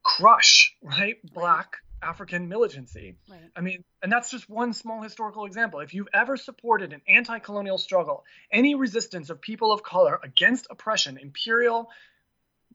crush 0.05 0.77
right 0.83 1.17
black 1.25 1.79
African 2.03 2.49
militancy. 2.49 3.17
right. 3.31 3.41
I 3.57 3.61
mean, 3.61 3.85
and 4.03 4.11
that's 4.11 4.31
just 4.31 4.49
one 4.49 4.73
small 4.73 5.03
historical 5.03 5.45
example. 5.45 5.81
If 5.81 5.95
you've 5.95 6.09
ever 6.13 6.37
supported 6.37 6.93
an 6.93 7.03
anti 7.09 7.39
colonial 7.39 7.79
struggle, 7.79 8.25
any 8.51 8.75
resistance 8.75 9.31
of 9.31 9.41
people 9.41 9.73
of 9.73 9.83
color 9.83 10.19
against 10.23 10.67
oppression, 10.71 11.19
imperial 11.19 11.89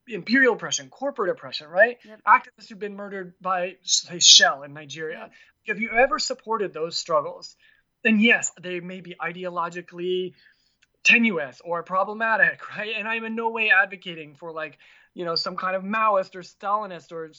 imperial 0.07 0.53
oppression, 0.53 0.89
corporate 0.89 1.29
oppression, 1.29 1.67
right? 1.67 1.97
Yep. 2.05 2.21
Activists 2.25 2.69
who've 2.69 2.79
been 2.79 2.95
murdered 2.95 3.33
by, 3.41 3.75
say, 3.83 4.19
Shell 4.19 4.63
in 4.63 4.73
Nigeria. 4.73 5.29
If 5.65 5.79
you 5.79 5.89
ever 5.89 6.17
supported 6.17 6.73
those 6.73 6.97
struggles, 6.97 7.57
then 8.03 8.19
yes, 8.19 8.51
they 8.61 8.79
may 8.79 9.01
be 9.01 9.15
ideologically 9.21 10.33
tenuous 11.07 11.61
or 11.63 11.83
problematic, 11.83 12.59
right? 12.77 12.93
And 12.97 13.07
I'm 13.07 13.23
in 13.23 13.35
no 13.35 13.49
way 13.49 13.71
advocating 13.71 14.35
for 14.35 14.51
like, 14.51 14.77
you 15.13 15.25
know, 15.25 15.35
some 15.35 15.55
kind 15.55 15.75
of 15.75 15.83
Maoist 15.83 16.35
or 16.35 16.41
Stalinist 16.41 17.11
or 17.11 17.31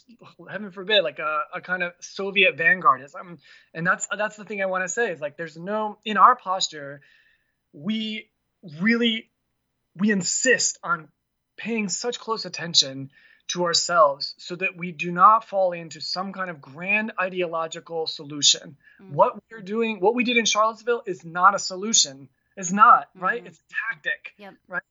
heaven 0.50 0.72
forbid, 0.72 1.02
like 1.02 1.18
a, 1.18 1.42
a 1.54 1.60
kind 1.60 1.82
of 1.82 1.92
Soviet 2.00 2.56
vanguardism. 2.56 3.38
And 3.74 3.86
that's 3.86 4.08
that's 4.16 4.36
the 4.36 4.44
thing 4.44 4.62
I 4.62 4.66
want 4.66 4.84
to 4.84 4.88
say 4.88 5.12
is 5.12 5.20
like 5.20 5.36
there's 5.36 5.56
no 5.56 5.98
in 6.04 6.16
our 6.16 6.34
posture, 6.34 7.02
we 7.72 8.30
really 8.80 9.30
we 9.94 10.10
insist 10.10 10.78
on 10.82 11.08
paying 11.56 11.88
such 11.88 12.18
close 12.18 12.46
attention 12.46 13.10
to 13.48 13.64
ourselves 13.64 14.34
so 14.38 14.56
that 14.56 14.76
we 14.76 14.92
do 14.92 15.10
not 15.10 15.44
fall 15.44 15.72
into 15.72 16.00
some 16.00 16.32
kind 16.32 16.50
of 16.50 16.60
grand 16.60 17.12
ideological 17.18 18.06
solution. 18.06 18.76
Mm. 19.00 19.12
What 19.12 19.42
we're 19.50 19.62
doing, 19.62 20.00
what 20.00 20.14
we 20.14 20.24
did 20.24 20.36
in 20.36 20.44
Charlottesville 20.44 21.02
is 21.06 21.24
not 21.24 21.54
a 21.54 21.58
solution. 21.58 22.28
It's 22.58 22.72
not, 22.72 23.08
right? 23.14 23.42
Mhm. 23.42 23.46
It's 23.46 23.58
a 23.60 23.92
tactic, 23.94 24.34
Yep. 24.38 24.54
right? 24.68 24.82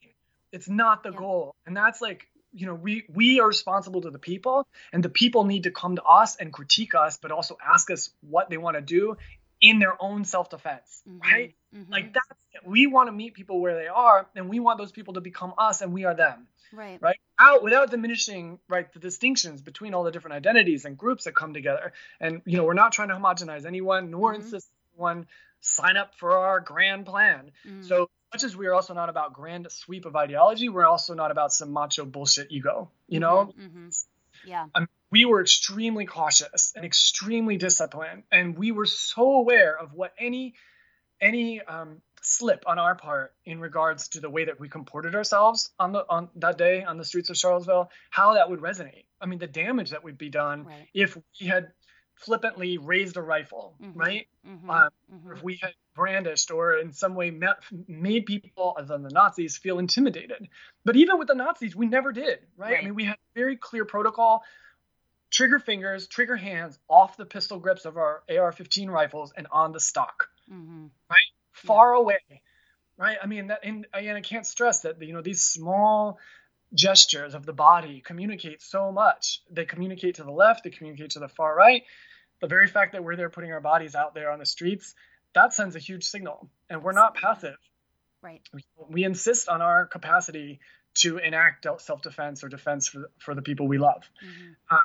It's 0.51 0.69
not 0.69 1.03
the 1.03 1.09
Yep. 1.11 1.19
goal. 1.19 1.55
And 1.65 1.75
that's 1.75 2.01
like, 2.01 2.27
you 2.53 2.65
know, 2.65 2.73
we 2.75 3.05
we 3.13 3.39
are 3.41 3.47
responsible 3.47 4.01
to 4.01 4.09
the 4.09 4.19
people 4.19 4.65
and 4.93 5.03
the 5.03 5.09
people 5.09 5.43
need 5.43 5.63
to 5.63 5.71
come 5.71 5.97
to 5.97 6.03
us 6.03 6.37
and 6.37 6.51
critique 6.53 6.95
us, 6.95 7.17
but 7.17 7.31
also 7.31 7.57
ask 7.63 7.91
us 7.91 8.09
what 8.21 8.49
they 8.49 8.57
want 8.57 8.75
to 8.77 8.81
do 8.81 9.17
in 9.59 9.79
their 9.79 10.01
own 10.01 10.23
self-defense, 10.23 11.03
Mhm. 11.07 11.21
right? 11.21 11.55
Mhm. 11.75 11.89
Like 11.91 12.13
that's 12.13 12.27
it. 12.53 12.65
we 12.65 12.87
want 12.87 13.07
to 13.07 13.11
meet 13.11 13.33
people 13.33 13.59
where 13.59 13.75
they 13.75 13.87
are 13.87 14.27
and 14.35 14.47
we 14.49 14.59
want 14.59 14.77
those 14.79 14.91
people 14.93 15.13
to 15.15 15.21
become 15.21 15.53
us 15.57 15.81
and 15.81 15.93
we 15.93 16.05
are 16.05 16.13
them 16.15 16.47
right. 16.71 16.99
right 17.01 17.19
out 17.39 17.61
without 17.63 17.91
diminishing 17.91 18.59
right 18.67 18.91
the 18.93 18.99
distinctions 18.99 19.61
between 19.61 19.93
all 19.93 20.03
the 20.03 20.11
different 20.11 20.33
identities 20.35 20.85
and 20.85 20.97
groups 20.97 21.25
that 21.25 21.35
come 21.35 21.53
together 21.53 21.93
and 22.19 22.41
you 22.45 22.57
know 22.57 22.63
we're 22.63 22.73
not 22.73 22.91
trying 22.93 23.09
to 23.09 23.13
homogenize 23.15 23.65
anyone 23.65 24.09
nor 24.09 24.31
Mhm. 24.31 24.37
insist 24.37 24.69
anyone 24.95 25.27
sign 25.59 25.97
up 25.97 26.15
for 26.15 26.31
our 26.37 26.59
grand 26.59 27.05
plan 27.05 27.51
Mm. 27.65 27.83
so 27.85 28.09
much 28.33 28.43
as 28.43 28.55
we 28.55 28.67
are 28.67 28.73
also 28.73 28.93
not 28.93 29.09
about 29.09 29.33
grand 29.33 29.67
sweep 29.71 30.05
of 30.05 30.15
ideology 30.15 30.69
we're 30.69 30.85
also 30.85 31.13
not 31.13 31.31
about 31.31 31.51
some 31.53 31.71
macho 31.71 32.05
bullshit 32.05 32.47
ego 32.51 32.89
you 33.07 33.19
know 33.19 33.53
Mhm, 33.57 33.71
mhm. 33.89 34.05
Yeah. 34.45 34.67
we 35.11 35.25
were 35.25 35.41
extremely 35.41 36.05
cautious 36.05 36.73
and 36.75 36.85
extremely 36.85 37.57
disciplined 37.57 38.23
and 38.31 38.57
we 38.57 38.71
were 38.71 38.85
so 38.85 39.31
aware 39.35 39.77
of 39.77 39.93
what 39.93 40.13
any 40.19 40.53
any 41.19 41.61
um, 41.61 42.01
slip 42.21 42.63
on 42.67 42.77
our 42.77 42.93
part 42.95 43.33
in 43.45 43.59
regards 43.59 44.09
to 44.09 44.19
the 44.19 44.29
way 44.29 44.45
that 44.45 44.59
we 44.59 44.67
comported 44.69 45.15
ourselves 45.15 45.71
on 45.79 45.91
the 45.93 46.05
on 46.09 46.29
that 46.35 46.57
day 46.57 46.83
on 46.83 46.97
the 46.97 47.05
streets 47.05 47.29
of 47.29 47.37
Charlottesville 47.37 47.89
how 48.09 48.33
that 48.33 48.49
would 48.49 48.59
resonate 48.59 49.05
i 49.21 49.25
mean 49.25 49.39
the 49.39 49.47
damage 49.47 49.91
that 49.91 50.03
would 50.03 50.17
be 50.17 50.29
done 50.29 50.65
Right. 50.65 50.87
if 50.93 51.15
we 51.39 51.47
had 51.47 51.71
flippantly 52.17 52.77
raised 52.77 53.17
a 53.17 53.21
rifle 53.21 53.75
Mhm. 53.81 53.91
right 53.95 54.27
Mhm, 54.45 54.69
uh, 54.69 54.89
mhm. 55.13 55.35
if 55.35 55.43
we 55.43 55.57
had 55.61 55.73
brandished 55.93 56.51
or 56.51 56.77
in 56.77 56.93
some 56.93 57.15
way 57.15 57.31
met, 57.31 57.63
made 57.87 58.25
people 58.25 58.75
other 58.77 58.87
than 58.87 59.03
the 59.03 59.09
Nazis 59.09 59.57
feel 59.57 59.79
intimidated. 59.79 60.49
But 60.85 60.95
even 60.95 61.17
with 61.17 61.27
the 61.27 61.35
Nazis, 61.35 61.75
we 61.75 61.87
never 61.87 62.11
did, 62.11 62.39
right? 62.55 62.71
Right. 62.71 62.79
I 62.81 62.85
mean, 62.85 62.95
we 62.95 63.05
had 63.05 63.17
very 63.35 63.57
clear 63.57 63.83
protocol. 63.85 64.43
Trigger 65.29 65.59
fingers, 65.59 66.07
trigger 66.07 66.37
hands 66.37 66.79
off 66.87 67.17
the 67.17 67.25
pistol 67.25 67.59
grips 67.59 67.85
of 67.85 67.97
our 67.97 68.23
AR-15 68.29 68.89
rifles 68.89 69.33
and 69.35 69.47
on 69.51 69.73
the 69.73 69.79
stock, 69.79 70.29
Mhm. 70.49 70.91
far 71.53 71.93
away, 71.93 72.41
right? 72.97 73.17
I 73.21 73.25
mean, 73.25 73.47
that 73.47 73.59
and 73.63 73.87
again, 73.93 74.15
I 74.15 74.21
can't 74.21 74.45
stress 74.45 74.81
that 74.81 75.01
you 75.01 75.13
know 75.13 75.21
these 75.21 75.43
small 75.43 76.19
gestures 76.73 77.33
of 77.33 77.45
the 77.45 77.53
body 77.53 78.01
communicate 78.05 78.61
so 78.61 78.91
much. 78.91 79.41
They 79.49 79.65
communicate 79.65 80.15
to 80.15 80.23
the 80.23 80.31
left, 80.31 80.63
they 80.63 80.69
communicate 80.69 81.11
to 81.11 81.19
the 81.19 81.27
far 81.29 81.55
right. 81.55 81.83
The 82.41 82.47
very 82.47 82.67
fact 82.67 82.91
that 82.93 83.03
we're 83.03 83.15
there 83.15 83.29
putting 83.29 83.51
our 83.51 83.61
bodies 83.61 83.95
out 83.95 84.13
there 84.13 84.31
on 84.31 84.39
the 84.39 84.45
streets, 84.45 84.93
that 85.33 85.53
sends 85.53 85.75
a 85.75 85.79
huge 85.79 86.03
signal. 86.03 86.49
And 86.69 86.83
we're 86.83 86.91
not 86.91 87.15
passive. 87.15 87.55
Right. 88.21 88.41
We, 88.53 88.63
we 88.89 89.03
insist 89.03 89.47
on 89.49 89.61
our 89.61 89.85
capacity 89.85 90.59
to 90.95 91.17
enact 91.19 91.65
self-defense 91.79 92.43
or 92.43 92.49
defense 92.49 92.87
for, 92.89 93.09
for 93.19 93.33
the 93.35 93.41
people 93.41 93.67
we 93.67 93.77
love. 93.77 94.03
Mhm. 94.25 94.79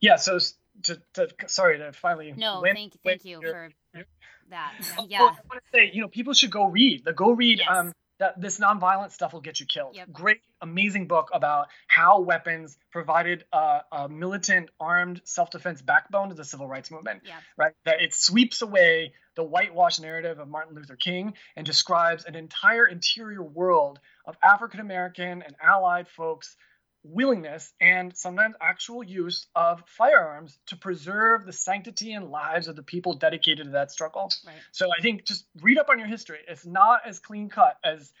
Yeah. 0.00 0.16
So 0.16 0.38
to, 0.84 1.00
to 1.14 1.28
sorry 1.46 1.78
to 1.78 1.92
finally 1.92 2.32
No, 2.36 2.60
land- 2.60 2.76
thank 2.76 2.92
thank 3.04 3.24
you 3.24 3.40
here. 3.40 3.72
for 3.94 4.04
that. 4.50 4.72
Oh, 4.98 5.06
Yeah. 5.08 5.18
I 5.20 5.24
want 5.24 5.36
to 5.54 5.60
say, 5.72 5.90
you 5.92 6.00
know, 6.00 6.08
people 6.08 6.32
should 6.32 6.50
go 6.50 6.64
read 6.66 7.04
the 7.04 7.12
go 7.12 7.32
read 7.32 7.58
Yes. 7.58 7.68
um, 7.70 7.92
that 8.20 8.40
this 8.40 8.60
nonviolent 8.60 9.10
stuff 9.10 9.32
will 9.32 9.40
get 9.40 9.58
you 9.58 9.66
killed. 9.66 9.96
Yep. 9.96 10.12
Great, 10.12 10.40
amazing 10.60 11.08
book 11.08 11.30
about 11.32 11.68
how 11.88 12.20
weapons 12.20 12.76
provided 12.92 13.44
a, 13.52 13.80
a 13.90 14.08
militant, 14.08 14.70
armed 14.78 15.22
self-defense 15.24 15.82
backbone 15.82 16.28
to 16.28 16.34
the 16.34 16.44
civil 16.44 16.68
rights 16.68 16.90
movement. 16.90 17.22
Yeah. 17.24 17.36
Right, 17.56 17.72
that 17.86 18.02
it 18.02 18.14
sweeps 18.14 18.62
away 18.62 19.14
the 19.36 19.42
whitewash 19.42 19.98
narrative 20.00 20.38
of 20.38 20.48
Martin 20.48 20.76
Luther 20.76 20.96
King 20.96 21.32
and 21.56 21.64
describes 21.64 22.24
an 22.24 22.36
entire 22.36 22.86
interior 22.86 23.42
world 23.42 23.98
of 24.26 24.36
African 24.44 24.80
American 24.80 25.42
and 25.42 25.54
allied 25.62 26.06
folks 26.08 26.56
willingness 27.02 27.72
and 27.80 28.16
sometimes 28.16 28.54
actual 28.60 29.02
use 29.02 29.46
of 29.54 29.82
firearms 29.86 30.58
to 30.66 30.76
preserve 30.76 31.46
the 31.46 31.52
sanctity 31.52 32.12
and 32.12 32.30
lives 32.30 32.68
of 32.68 32.76
the 32.76 32.82
people 32.82 33.14
dedicated 33.14 33.66
to 33.66 33.72
that 33.72 33.90
struggle. 33.90 34.30
Right. 34.46 34.56
So 34.72 34.88
I 34.96 35.00
think 35.00 35.24
just 35.24 35.46
read 35.62 35.78
up 35.78 35.88
on 35.88 35.98
your 35.98 36.08
history. 36.08 36.38
It's 36.46 36.66
not 36.66 37.00
as 37.06 37.18
clean 37.18 37.48
cut 37.48 37.76
as 37.84 38.12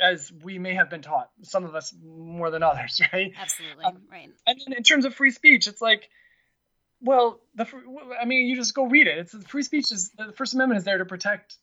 as 0.00 0.32
we 0.42 0.58
may 0.58 0.74
have 0.74 0.88
been 0.88 1.02
taught. 1.02 1.30
Some 1.42 1.64
of 1.64 1.74
us 1.74 1.94
more 2.02 2.50
than 2.50 2.62
others, 2.62 3.00
right? 3.12 3.32
Absolutely. 3.38 3.84
Um, 3.84 4.02
right. 4.10 4.30
And 4.46 4.60
then 4.66 4.76
in 4.76 4.82
terms 4.82 5.04
of 5.04 5.14
free 5.14 5.30
speech, 5.30 5.66
it's 5.66 5.82
like, 5.82 6.08
well, 7.00 7.40
the 7.54 7.66
I 8.20 8.24
mean, 8.24 8.46
you 8.46 8.56
just 8.56 8.74
go 8.74 8.86
read 8.86 9.06
it. 9.06 9.18
It's 9.18 9.34
free 9.46 9.62
speech 9.62 9.90
is 9.90 10.10
the 10.16 10.32
First 10.32 10.54
Amendment 10.54 10.78
is 10.78 10.84
there 10.84 10.98
to 10.98 11.04
protect 11.04 11.56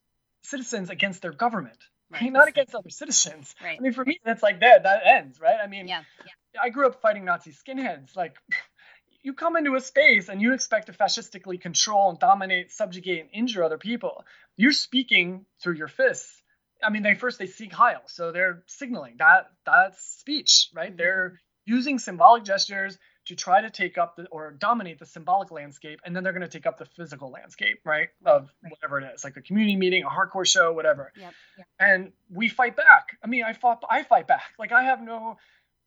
citizens 0.44 0.90
against 0.90 1.22
their 1.22 1.32
government, 1.32 1.78
right? 2.12 2.32
Not 2.32 2.48
against 2.48 2.76
other 2.76 2.90
citizens. 2.90 3.56
Right. 3.64 3.78
I 3.80 3.82
mean, 3.82 3.94
for 3.94 4.06
me, 4.06 4.20
that's 4.24 4.44
like 4.44 4.60
that. 4.62 4.84
That 4.84 5.02
ends, 5.06 5.40
right? 5.40 5.58
I 5.64 5.68
mean, 5.68 5.88
Yeah. 5.88 6.04
yeah. 6.26 6.62
I 6.64 6.70
grew 6.70 6.88
up 6.88 7.02
fighting 7.02 7.26
Nazi 7.26 7.52
skinheads. 7.52 8.16
Like, 8.16 8.36
you 9.24 9.34
come 9.34 9.56
into 9.58 9.76
a 9.76 9.82
space 9.82 10.30
and 10.30 10.42
you 10.42 10.54
expect 10.54 10.88
to 10.88 10.94
fascistically 10.94 11.58
control 11.58 12.10
and 12.10 12.20
dominate, 12.20 12.72
subjugate, 12.72 13.22
and 13.22 13.30
injure 13.34 13.64
other 13.64 13.78
people. 13.78 14.24
You're 14.58 14.72
speaking 14.72 15.46
through 15.62 15.76
your 15.76 15.88
fists. 15.88 16.42
I 16.84 16.90
mean, 16.90 17.04
they 17.04 17.14
first 17.16 17.38
they 17.40 17.48
Sieg 17.48 17.74
Heil, 17.74 18.02
so 18.08 18.32
they're 18.32 18.64
signaling 18.68 19.16
that 19.20 19.52
that's 19.66 20.02
speech, 20.20 20.70
right? 20.74 20.94
Mhm. 20.94 20.98
They're 20.98 21.40
using 21.66 22.00
symbolic 22.00 22.44
gestures 22.46 22.98
to 23.30 23.36
try 23.36 23.62
to 23.62 23.70
take 23.70 23.98
up 23.98 24.16
the, 24.16 24.28
or 24.28 24.52
dominate 24.52 25.00
the 25.00 25.06
symbolic 25.06 25.52
landscape, 25.52 26.00
and 26.04 26.16
then 26.16 26.24
they're 26.24 26.34
going 26.34 26.42
to 26.42 26.48
take 26.48 26.66
up 26.66 26.78
the 26.78 26.86
physical 26.86 27.30
landscape, 27.32 27.80
right? 27.86 28.10
Of 28.26 28.50
whatever 28.68 29.00
it 29.00 29.12
is, 29.14 29.24
like 29.24 29.38
a 29.38 29.42
community 29.42 29.76
meeting, 29.76 30.04
a 30.04 30.10
hardcore 30.10 30.48
show, 30.48 30.74
whatever 30.74 31.12
Yep. 31.16 31.34
and 31.80 32.12
we 32.30 32.50
fight 32.50 32.76
back. 32.76 33.18
I 33.24 33.28
mean, 33.28 33.44
I 33.44 33.54
fought, 33.54 33.84
I 33.90 34.04
fight 34.04 34.28
back. 34.28 34.54
Like 34.60 34.72
I 34.72 34.84
have 34.84 35.02
no, 35.02 35.38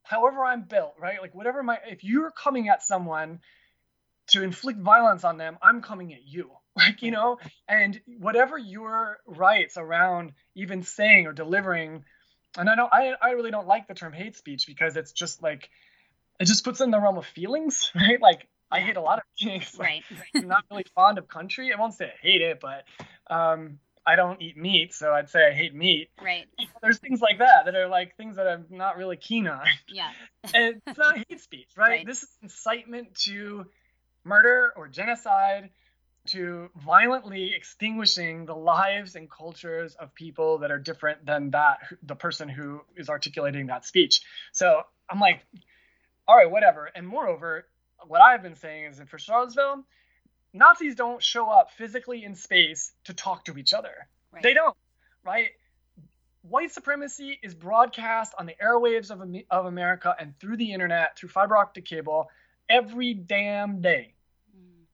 however 0.04 0.44
I'm 0.44 0.62
built, 0.62 0.94
right? 1.00 1.20
Like 1.20 1.34
whatever 1.34 1.62
my, 1.62 1.78
if 1.86 2.04
you're 2.04 2.30
coming 2.30 2.68
at 2.68 2.82
someone 2.82 3.40
to 4.28 4.42
inflict 4.42 4.78
violence 4.78 5.24
on 5.24 5.36
them, 5.36 5.58
I'm 5.60 5.82
coming 5.82 6.12
at 6.14 6.24
you. 6.26 6.50
Like 6.74 7.02
you 7.02 7.10
know, 7.10 7.38
and 7.68 8.00
whatever 8.18 8.56
your 8.56 9.18
rights 9.26 9.76
around 9.76 10.32
even 10.54 10.84
saying 10.84 11.26
or 11.26 11.34
delivering, 11.34 12.02
and 12.56 12.70
I 12.70 12.76
don't, 12.76 12.90
I, 12.90 13.12
I 13.20 13.30
really 13.32 13.50
don't 13.50 13.66
like 13.66 13.88
the 13.88 13.92
term 13.92 14.14
hate 14.14 14.36
speech 14.36 14.66
because 14.66 14.96
it's 14.96 15.12
just 15.12 15.42
like, 15.42 15.68
it 16.40 16.46
just 16.46 16.64
puts 16.64 16.80
it 16.80 16.84
in 16.84 16.90
the 16.90 17.00
realm 17.00 17.18
of 17.18 17.26
feelings, 17.26 17.90
right? 17.94 18.20
Like 18.20 18.48
I 18.70 18.80
hate 18.80 18.96
a 18.96 19.00
lot 19.00 19.18
of 19.18 19.24
things. 19.38 19.76
Like, 19.78 19.88
Right. 19.88 20.20
I'm 20.34 20.48
not 20.48 20.64
really 20.70 20.84
fond 20.94 21.18
of 21.18 21.28
country. 21.28 21.72
I 21.72 21.78
won't 21.78 21.94
say 21.94 22.06
I 22.06 22.18
hate 22.20 22.40
it, 22.40 22.58
but 22.60 22.84
um, 23.28 23.78
I 24.06 24.16
don't 24.16 24.40
eat 24.40 24.56
meat, 24.56 24.94
so 24.94 25.12
I'd 25.12 25.28
say 25.28 25.46
I 25.46 25.52
hate 25.52 25.74
meat. 25.74 26.08
Right. 26.20 26.46
There's 26.82 26.98
things 26.98 27.20
like 27.20 27.38
that 27.38 27.66
that 27.66 27.74
are 27.74 27.86
like 27.86 28.16
things 28.16 28.36
that 28.36 28.48
I'm 28.48 28.66
not 28.70 28.96
really 28.96 29.16
keen 29.16 29.46
on. 29.46 29.66
Yeah. 29.88 30.10
And 30.54 30.80
it's 30.86 30.98
not 30.98 31.18
hate 31.18 31.40
speech, 31.40 31.68
right? 31.76 31.88
Right. 31.88 32.06
This 32.06 32.22
is 32.22 32.30
incitement 32.42 33.14
to 33.26 33.66
murder 34.24 34.72
or 34.76 34.88
genocide, 34.88 35.70
to 36.28 36.70
violently 36.76 37.52
extinguishing 37.54 38.46
the 38.46 38.54
lives 38.54 39.16
and 39.16 39.30
cultures 39.30 39.94
of 39.96 40.14
people 40.14 40.58
that 40.58 40.70
are 40.70 40.78
different 40.78 41.26
than 41.26 41.50
that 41.50 41.78
the 42.02 42.14
person 42.14 42.48
who 42.48 42.80
is 42.96 43.08
articulating 43.08 43.66
that 43.66 43.84
speech. 43.84 44.20
So 44.52 44.82
I'm 45.10 45.20
like, 45.20 45.44
all 46.26 46.36
right, 46.36 46.50
whatever. 46.50 46.90
And 46.94 47.06
moreover, 47.06 47.66
what 48.06 48.20
I've 48.20 48.42
been 48.42 48.56
saying 48.56 48.84
is 48.86 48.98
that 48.98 49.08
for 49.08 49.18
Charlottesville, 49.18 49.84
Nazis 50.52 50.94
don't 50.94 51.22
show 51.22 51.48
up 51.48 51.70
physically 51.72 52.24
in 52.24 52.34
space 52.34 52.92
to 53.04 53.14
talk 53.14 53.44
to 53.46 53.56
each 53.56 53.72
other. 53.72 54.08
Right. 54.32 54.42
They 54.42 54.54
don't, 54.54 54.76
right? 55.24 55.50
White 56.42 56.72
supremacy 56.72 57.38
is 57.42 57.54
broadcast 57.54 58.34
on 58.38 58.46
the 58.46 58.54
airwaves 58.62 59.10
of, 59.10 59.22
of 59.50 59.66
America 59.66 60.14
and 60.18 60.38
through 60.38 60.56
the 60.56 60.72
internet, 60.72 61.16
through 61.16 61.28
fiber 61.28 61.56
optic 61.56 61.84
cable, 61.84 62.28
every 62.68 63.14
damn 63.14 63.80
day. 63.80 64.11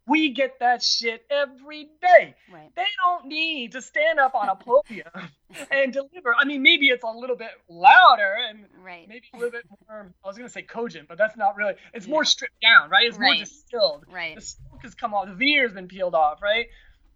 We 0.09 0.31
get 0.33 0.59
that 0.61 0.83
shit 0.83 1.25
every 1.31 1.89
day. 2.01 2.35
Right. 2.53 2.71
They 2.75 2.87
don't 3.05 3.27
need 3.27 3.73
to 3.73 3.83
stand 3.83 4.19
up 4.19 4.35
on 4.35 4.49
a 4.49 4.57
podium 4.57 5.07
and 5.71 5.93
deliver. 5.93 6.35
I 6.39 6.45
mean, 6.45 6.63
maybe 6.63 6.89
it's 6.89 7.05
a 7.05 7.11
little 7.11 7.37
bit 7.37 7.51
louder 7.69 8.35
and 8.49 8.65
Right. 8.83 9.09
maybe 9.09 9.27
a 9.35 9.37
little 9.37 9.51
bit 9.53 9.65
more, 9.89 10.13
I 10.25 10.27
was 10.27 10.37
going 10.37 10.49
to 10.49 10.53
say 10.53 10.63
cogent, 10.63 11.09
but 11.09 11.19
that's 11.19 11.37
not 11.37 11.57
really, 11.57 11.75
it's 11.93 12.07
more 12.07 12.25
stripped 12.25 12.61
down, 12.63 12.89
right? 12.91 13.07
It's 13.07 13.19
more 13.19 13.35
distilled. 13.35 14.05
Right. 14.11 14.35
The 14.35 14.41
smoke 14.41 14.83
has 14.83 14.95
come 14.95 15.13
off, 15.15 15.27
the 15.27 15.35
veneer's 15.35 15.73
been 15.75 15.89
peeled 15.89 16.15
off, 16.15 16.41
right? 16.43 16.67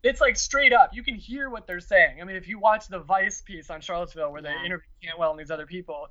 It's 0.02 0.20
like 0.20 0.36
straight 0.36 0.72
up. 0.72 0.90
You 0.92 1.02
can 1.02 1.14
hear 1.14 1.48
what 1.48 1.66
they're 1.66 1.80
saying. 1.80 2.20
I 2.20 2.24
mean, 2.24 2.36
if 2.36 2.48
you 2.48 2.58
watch 2.58 2.88
the 2.88 2.98
Vice 2.98 3.40
piece 3.40 3.70
on 3.70 3.80
Charlottesville 3.80 4.32
where 4.32 4.42
Yeah. 4.42 4.54
they 4.58 4.66
interview 4.66 4.88
Cantwell 5.02 5.30
and 5.30 5.38
these 5.40 5.50
other 5.50 5.66
people, 5.66 6.08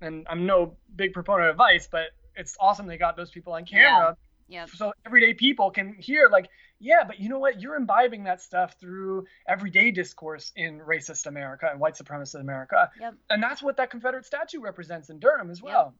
and 0.00 0.26
I'm 0.28 0.46
no 0.46 0.76
big 0.96 1.12
proponent 1.12 1.50
of 1.50 1.56
Vice, 1.56 1.86
but 1.86 2.08
it's 2.36 2.56
awesome 2.58 2.86
they 2.86 2.96
got 2.96 3.16
those 3.16 3.30
people 3.30 3.52
on 3.52 3.64
camera 3.64 4.16
Yep. 4.48 4.68
so 4.70 4.92
everyday 5.06 5.34
people 5.34 5.70
can 5.70 5.94
hear 5.98 6.28
like 6.30 6.48
yeah 6.78 7.04
but 7.06 7.18
you 7.18 7.28
know 7.28 7.38
what 7.38 7.60
you're 7.60 7.76
imbibing 7.76 8.24
that 8.24 8.40
stuff 8.42 8.76
through 8.80 9.24
everyday 9.48 9.90
discourse 9.90 10.52
in 10.56 10.80
racist 10.80 11.26
america 11.26 11.68
and 11.70 11.80
white 11.80 11.94
supremacist 11.94 12.40
america 12.40 12.90
Yep. 13.00 13.14
and 13.30 13.42
that's 13.42 13.62
what 13.62 13.76
that 13.78 13.90
confederate 13.90 14.26
statue 14.26 14.60
represents 14.60 15.08
in 15.10 15.18
durham 15.18 15.50
as 15.50 15.62
well 15.62 15.94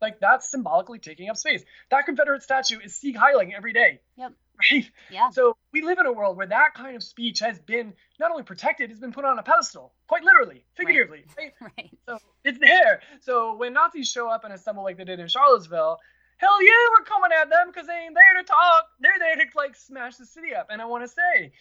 like 0.00 0.20
that's 0.20 0.48
symbolically 0.48 1.00
taking 1.00 1.28
up 1.28 1.36
space 1.36 1.64
that 1.90 2.04
confederate 2.06 2.42
statue 2.42 2.78
is 2.84 2.94
sieg 2.94 3.16
heiling 3.16 3.52
every 3.56 3.72
day 3.72 4.00
Yep. 4.16 4.32
right 4.72 4.90
Yeah. 5.10 5.30
so 5.30 5.56
we 5.72 5.82
live 5.82 5.98
in 5.98 6.06
a 6.06 6.12
world 6.12 6.36
where 6.36 6.46
that 6.46 6.74
kind 6.74 6.94
of 6.94 7.02
speech 7.02 7.40
has 7.40 7.58
been 7.58 7.94
not 8.20 8.30
only 8.30 8.44
protected 8.44 8.90
it's 8.90 9.00
been 9.00 9.12
put 9.12 9.24
on 9.24 9.38
a 9.38 9.42
pedestal 9.42 9.92
quite 10.06 10.22
literally 10.22 10.64
figuratively 10.76 11.24
right? 11.36 11.52
Right. 11.76 11.90
So 12.06 12.18
it's 12.44 12.58
there. 12.58 13.00
So 13.20 13.56
when 13.56 13.72
Nazis 13.74 14.08
show 14.08 14.28
up 14.28 14.44
and 14.44 14.52
assemble 14.54 14.82
like 14.84 14.96
they 14.96 15.04
did 15.04 15.20
in 15.20 15.28
Charlottesville, 15.28 15.98
hell 16.38 16.62
yeah, 16.62 16.70
we're 16.98 17.04
coming 17.04 17.30
at 17.40 17.50
them 17.50 17.68
because 17.68 17.86
they 17.86 17.94
ain't 18.06 18.14
there 18.14 18.42
to 18.42 18.46
talk. 18.46 18.84
They're 19.00 19.18
there 19.18 19.36
to 19.36 19.44
like 19.56 19.76
smash 19.76 20.16
the 20.16 20.26
city 20.26 20.54
up. 20.54 20.68
And 20.70 20.80
I 20.80 20.86
want 20.86 21.04
to 21.04 21.08
say, 21.08 21.52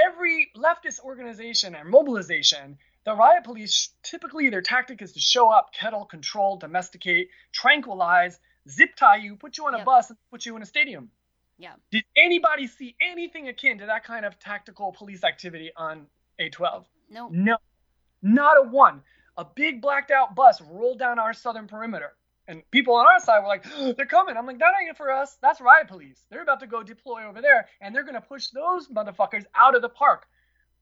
every 0.00 0.50
leftist 0.56 1.00
organization 1.00 1.74
and 1.74 1.88
mobilization, 1.88 2.78
the 3.04 3.14
riot 3.14 3.44
police 3.44 3.90
typically 4.02 4.48
their 4.48 4.62
tactic 4.62 5.02
is 5.02 5.12
to 5.12 5.20
show 5.20 5.50
up, 5.50 5.72
kettle, 5.78 6.04
control, 6.04 6.56
domesticate, 6.56 7.28
tranquilize, 7.52 8.38
zip 8.68 8.94
tie 8.96 9.16
you, 9.16 9.36
put 9.36 9.58
you 9.58 9.66
on 9.66 9.74
a 9.74 9.78
Yep. 9.78 9.86
bus, 9.86 10.10
and 10.10 10.18
put 10.30 10.46
you 10.46 10.56
in 10.56 10.62
a 10.62 10.66
stadium. 10.66 11.10
Yeah. 11.58 11.74
Did 11.90 12.04
anybody 12.16 12.66
see 12.66 12.96
anything 13.00 13.48
akin 13.48 13.78
to 13.78 13.86
that 13.86 14.04
kind 14.04 14.24
of 14.24 14.38
tactical 14.38 14.92
police 14.92 15.24
activity 15.24 15.70
on 15.76 16.06
A12? 16.40 16.84
No. 17.10 17.28
No, 17.28 17.56
not 18.22 18.58
a 18.58 18.62
one. 18.62 19.02
A 19.36 19.44
big 19.44 19.80
blacked 19.80 20.10
out 20.10 20.34
bus 20.34 20.60
rolled 20.60 20.98
down 20.98 21.18
our 21.18 21.32
southern 21.32 21.66
perimeter. 21.66 22.14
And 22.48 22.62
people 22.70 22.94
on 22.94 23.06
our 23.06 23.20
side 23.20 23.40
were 23.40 23.48
like, 23.48 23.64
they're 23.96 24.06
coming. 24.06 24.36
I'm 24.36 24.46
like, 24.46 24.58
that 24.58 24.72
ain't 24.80 24.90
it 24.90 24.96
for 24.96 25.10
us. 25.10 25.36
That's 25.40 25.60
riot 25.60 25.88
police. 25.88 26.20
They're 26.30 26.42
about 26.42 26.60
to 26.60 26.66
go 26.66 26.82
deploy 26.82 27.24
over 27.26 27.40
there, 27.40 27.68
and 27.80 27.94
they're 27.94 28.02
going 28.02 28.14
to 28.14 28.20
push 28.20 28.48
those 28.48 28.88
motherfuckers 28.88 29.44
out 29.54 29.74
of 29.74 29.82
the 29.82 29.88
park. 29.88 30.26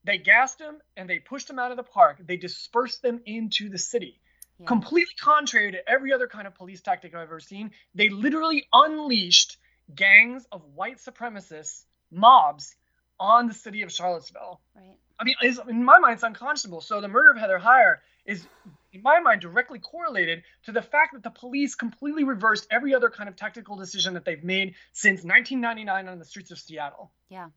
They 0.05 0.19
gassed 0.19 0.59
them 0.59 0.79
and 0.97 1.09
they 1.09 1.19
pushed 1.19 1.49
them 1.49 1.59
out 1.59 1.71
of 1.71 1.77
the 1.77 1.83
park. 1.83 2.19
They 2.25 2.37
dispersed 2.37 3.03
them 3.03 3.21
into 3.27 3.69
the 3.69 3.79
city. 3.79 4.19
Yeah. 4.59 4.67
Completely 4.67 5.15
contrary 5.21 5.73
to 5.73 5.89
every 5.89 6.13
other 6.13 6.27
kind 6.27 6.47
of 6.47 6.55
police 6.55 6.81
tactic 6.81 7.15
I've 7.15 7.23
ever 7.23 7.41
seen. 7.41 7.73
They 7.95 8.09
literally 8.09 8.67
unleashed 8.73 9.59
gangs 9.95 10.47
of 10.53 10.63
white 10.75 10.99
supremacists, 10.99 11.85
mobs, 12.11 12.75
on 13.19 13.49
the 13.49 13.55
city 13.55 13.83
of 13.83 13.93
Charlottesville. 13.93 14.61
Right. 14.75 14.97
I 15.19 15.25
mean, 15.25 15.35
in 15.69 15.85
my 15.85 15.99
mind, 15.99 16.15
it's 16.15 16.23
unconscionable. 16.23 16.81
So 16.81 17.03
the 17.03 17.09
murder 17.09 17.31
of 17.31 17.37
Heather 17.37 17.59
Heyer 17.59 17.97
is, 18.25 18.47
in 18.93 19.03
my 19.03 19.21
mind, 19.21 19.41
directly 19.41 19.79
correlated 19.79 20.43
to 20.65 20.73
the 20.73 20.83
fact 20.83 21.15
that 21.15 21.23
the 21.23 21.31
police 21.31 21.75
completely 21.75 22.25
reversed 22.25 22.67
every 22.71 22.95
other 22.95 23.11
kind 23.11 23.29
of 23.29 23.37
tactical 23.37 23.77
decision 23.77 24.15
that 24.15 24.25
they've 24.25 24.43
made 24.43 24.75
since 24.93 25.23
1999 25.23 26.09
on 26.09 26.19
the 26.19 26.25
streets 26.25 26.51
of 26.51 26.59
Seattle. 26.59 27.13
Yeah. 27.29 27.49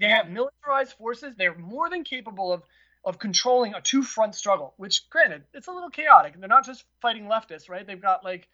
They 0.00 0.08
have 0.08 0.30
militarized 0.30 0.92
forces. 0.92 1.34
They're 1.36 1.56
more 1.56 1.90
than 1.90 2.04
capable 2.04 2.52
of 2.52 2.62
of 3.04 3.18
controlling 3.18 3.74
a 3.74 3.80
two 3.80 4.02
front 4.02 4.34
struggle. 4.34 4.74
Which, 4.76 5.08
granted, 5.08 5.44
it's 5.54 5.68
a 5.68 5.72
little 5.72 5.90
chaotic. 5.90 6.38
They're 6.38 6.48
not 6.48 6.66
just 6.66 6.84
fighting 7.00 7.24
leftists, 7.24 7.68
right? 7.68 7.86
They've 7.86 8.00
got 8.00 8.24
like 8.24 8.48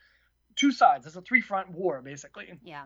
two 0.57 0.73
sides. 0.73 1.07
It's 1.07 1.17
a 1.17 1.23
three 1.23 1.41
front 1.41 1.71
war, 1.71 2.01
basically. 2.03 2.53
Yeah. 2.63 2.85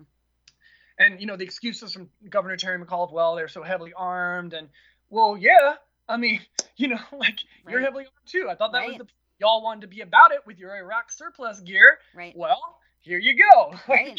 And 0.99 1.21
you 1.21 1.27
know 1.27 1.37
the 1.37 1.45
excuses 1.45 1.93
from 1.93 2.09
Governor 2.29 2.57
Terry 2.57 2.85
McAuliffe, 2.85 3.13
well, 3.13 3.37
they're 3.37 3.49
so 3.49 3.63
heavily 3.63 3.93
armed, 3.97 4.53
and 4.53 4.69
well, 5.11 5.37
yeah, 5.39 5.75
I 6.09 6.17
mean, 6.17 6.41
you 6.83 6.89
know, 6.89 6.99
like 7.19 7.39
you're 7.69 7.81
heavily 7.81 8.05
armed 8.05 8.27
too. 8.27 8.49
I 8.51 8.55
thought 8.55 8.73
that 8.73 8.79
Right. 8.79 8.89
was 8.89 8.99
the 8.99 9.07
y'all 9.41 9.63
wanted 9.63 9.83
to 9.83 9.87
be 9.89 10.01
about 10.01 10.33
it 10.33 10.41
with 10.47 10.59
your 10.59 10.77
Iraq 10.77 11.13
surplus 11.13 11.61
gear. 11.61 11.99
Right. 12.15 12.35
Well, 12.37 12.61
here 13.01 13.19
you 13.19 13.37
go. 13.37 13.75
Right. 13.89 14.19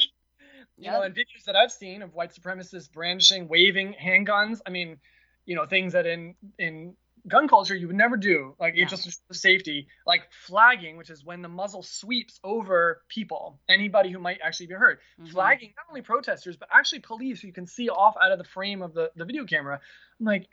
you 0.77 0.89
know, 0.91 1.01
Yep. 1.01 1.05
and 1.05 1.15
videos 1.15 1.43
that 1.45 1.55
I've 1.55 1.71
seen 1.71 2.01
of 2.01 2.13
white 2.13 2.31
supremacists 2.33 2.91
brandishing, 2.91 3.47
waving 3.47 3.95
handguns. 4.01 4.59
I 4.65 4.69
mean, 4.69 4.97
you 5.45 5.55
know, 5.55 5.65
things 5.65 5.93
that 5.93 6.05
in 6.05 6.35
in 6.57 6.95
gun 7.27 7.49
culture 7.49 7.75
you 7.75 7.87
would 7.87 7.97
never 7.97 8.15
do. 8.15 8.55
Like 8.59 8.75
Yeah. 8.75 8.85
just 8.85 9.21
for 9.27 9.33
safety. 9.33 9.87
Like 10.05 10.31
flagging, 10.31 10.95
which 10.97 11.09
is 11.09 11.23
when 11.23 11.41
the 11.41 11.49
muzzle 11.49 11.83
sweeps 11.83 12.39
over 12.45 13.01
people, 13.09 13.59
anybody 13.67 14.09
who 14.09 14.19
might 14.19 14.39
actually 14.41 14.67
be 14.67 14.73
hurt. 14.75 15.01
Mhm. 15.19 15.29
Flagging 15.31 15.73
not 15.75 15.85
only 15.89 16.01
protesters 16.01 16.55
but 16.55 16.69
actually 16.71 16.99
police 16.99 17.41
who 17.41 17.47
you 17.47 17.53
can 17.53 17.67
see 17.67 17.89
off 17.89 18.15
out 18.21 18.31
of 18.31 18.37
the 18.37 18.45
frame 18.45 18.81
of 18.81 18.93
the, 18.93 19.11
the 19.17 19.25
video 19.25 19.45
camera. 19.45 19.81
I'm 20.19 20.25
like 20.25 20.47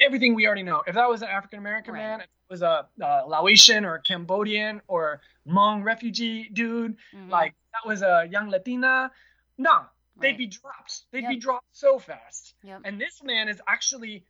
everything 0.00 0.34
we 0.34 0.46
already 0.46 0.62
know. 0.62 0.82
If 0.86 0.94
that 0.94 1.08
was 1.08 1.22
an 1.22 1.28
African 1.28 1.58
American 1.58 1.94
Right. 1.94 2.00
man, 2.00 2.20
if 2.20 2.26
it 2.26 2.50
was 2.50 2.62
a, 2.62 2.88
uh 3.02 3.22
Laotian 3.26 3.84
or 3.84 3.94
a 3.96 4.02
Cambodian 4.02 4.80
or 4.88 5.20
Hmong 5.46 5.84
refugee 5.84 6.48
dude, 6.50 6.96
Mhm. 7.14 7.30
like 7.30 7.54
that 7.72 7.86
was 7.86 8.02
a 8.02 8.26
young 8.30 8.48
Latina, 8.50 9.10
nah, 9.56 9.86
they'd 10.16 10.28
Right. 10.30 10.38
be 10.38 10.46
dropped. 10.46 11.10
They'd 11.10 11.22
Yep. 11.22 11.30
be 11.30 11.36
dropped 11.36 11.66
so 11.72 11.98
fast. 11.98 12.54
Yep. 12.62 12.82
And 12.84 13.00
this 13.00 13.22
man 13.22 13.48
is 13.48 13.60
actually, 13.66 14.24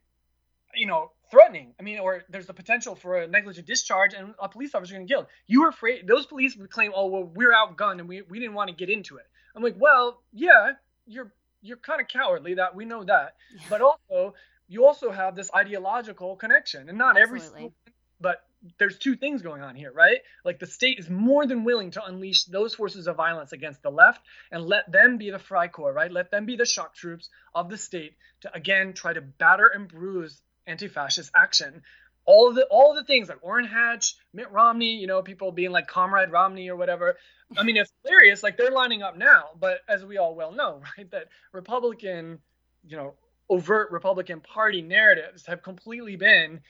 you 0.75 0.87
know, 0.87 1.13
threatening. 1.31 1.75
I 1.79 1.83
mean, 1.83 1.99
or 1.99 2.25
there's 2.29 2.47
the 2.47 2.55
potential 2.55 2.95
for 2.95 3.19
a 3.19 3.27
negligent 3.27 3.67
discharge 3.67 4.15
and 4.15 4.35
a 4.39 4.49
police 4.49 4.75
officer 4.75 4.93
getting 4.95 5.09
killed. 5.09 5.27
You 5.47 5.63
were 5.63 5.69
afraid. 5.69 6.07
Those 6.07 6.27
police 6.27 6.57
would 6.57 6.71
claim, 6.71 6.93
oh, 6.95 7.07
well, 7.07 7.25
we're 7.25 7.53
outgunned 7.53 8.01
and 8.01 8.09
we, 8.09 8.23
we 8.23 8.39
didn't 8.39 8.55
want 8.55 8.69
to 8.71 8.77
get 8.77 8.91
into 8.91 9.17
it. 9.17 9.27
I'm 9.55 9.63
like, 9.63 9.77
well, 9.79 10.23
yeah, 10.33 10.73
you're 11.07 11.33
you're 11.61 11.79
kind 11.79 12.01
of 12.01 12.07
cowardly. 12.07 12.55
That 12.55 12.77
we 12.77 12.85
know 12.85 13.03
that. 13.05 13.35
Yeah. 13.53 13.61
But 13.71 13.81
also, 13.81 14.35
you 14.69 14.85
also 14.87 15.11
have 15.11 15.35
this 15.35 15.51
ideological 15.55 16.37
connection, 16.37 16.89
and 16.89 16.99
not 16.99 17.17
every 17.17 17.41
Absolutely. 17.41 17.61
single 17.61 17.75
but 18.21 18.45
there's 18.79 18.99
two 18.99 19.15
things 19.15 19.43
going 19.43 19.63
on 19.63 19.77
here, 19.77 19.93
right? 19.93 20.19
Like 20.45 20.59
the 20.59 20.67
state 20.67 20.99
is 20.99 21.09
more 21.09 21.47
than 21.47 21.65
willing 21.65 21.93
to 21.93 22.05
unleash 22.05 22.45
those 22.45 22.75
forces 22.75 23.07
of 23.07 23.17
violence 23.17 23.53
against 23.53 23.83
the 23.83 23.91
left 23.91 24.21
and 24.51 24.67
let 24.67 24.91
them 24.91 25.17
be 25.17 25.31
the 25.31 25.39
Freikorps, 25.39 25.95
right? 25.95 26.11
Let 26.11 26.31
them 26.31 26.45
be 26.45 26.57
the 26.57 26.67
shock 26.67 26.95
troops 26.95 27.29
of 27.55 27.71
the 27.71 27.77
state 27.77 28.15
to 28.41 28.55
again 28.55 28.93
try 28.95 29.13
to 29.13 29.21
batter 29.21 29.69
and 29.69 29.89
bruise 29.89 30.43
anti-fascist 30.67 31.31
action. 31.35 31.83
All 32.25 32.53
the 32.53 32.67
all 32.71 32.91
of 32.91 32.97
the 32.97 33.05
things 33.05 33.29
like 33.29 33.39
Orrin 33.43 33.65
Hatch, 33.65 34.17
Mitt 34.35 34.51
Romney, 34.51 34.97
you 34.97 35.07
know, 35.07 35.23
people 35.23 35.53
being 35.53 35.71
like 35.71 35.87
Comrade 35.87 36.31
Romney 36.31 36.69
or 36.69 36.77
whatever. 36.77 37.17
I 37.57 37.63
mean, 37.63 37.79
it's 37.79 37.91
hilarious. 38.05 38.43
Like 38.43 38.59
they're 38.59 38.71
lining 38.71 39.03
up 39.03 39.17
now, 39.17 39.51
but 39.59 39.81
as 39.89 40.05
we 40.05 40.19
all 40.19 40.35
well 40.35 40.53
know, 40.53 40.83
right, 40.99 41.11
that 41.13 41.29
Republican, 41.53 42.41
you 42.87 42.97
know, 42.97 43.15
overt 43.51 43.91
Republican 43.91 44.41
Party 44.41 44.83
narratives 44.83 45.47
have 45.47 45.63
completely 45.63 46.17
been 46.17 46.61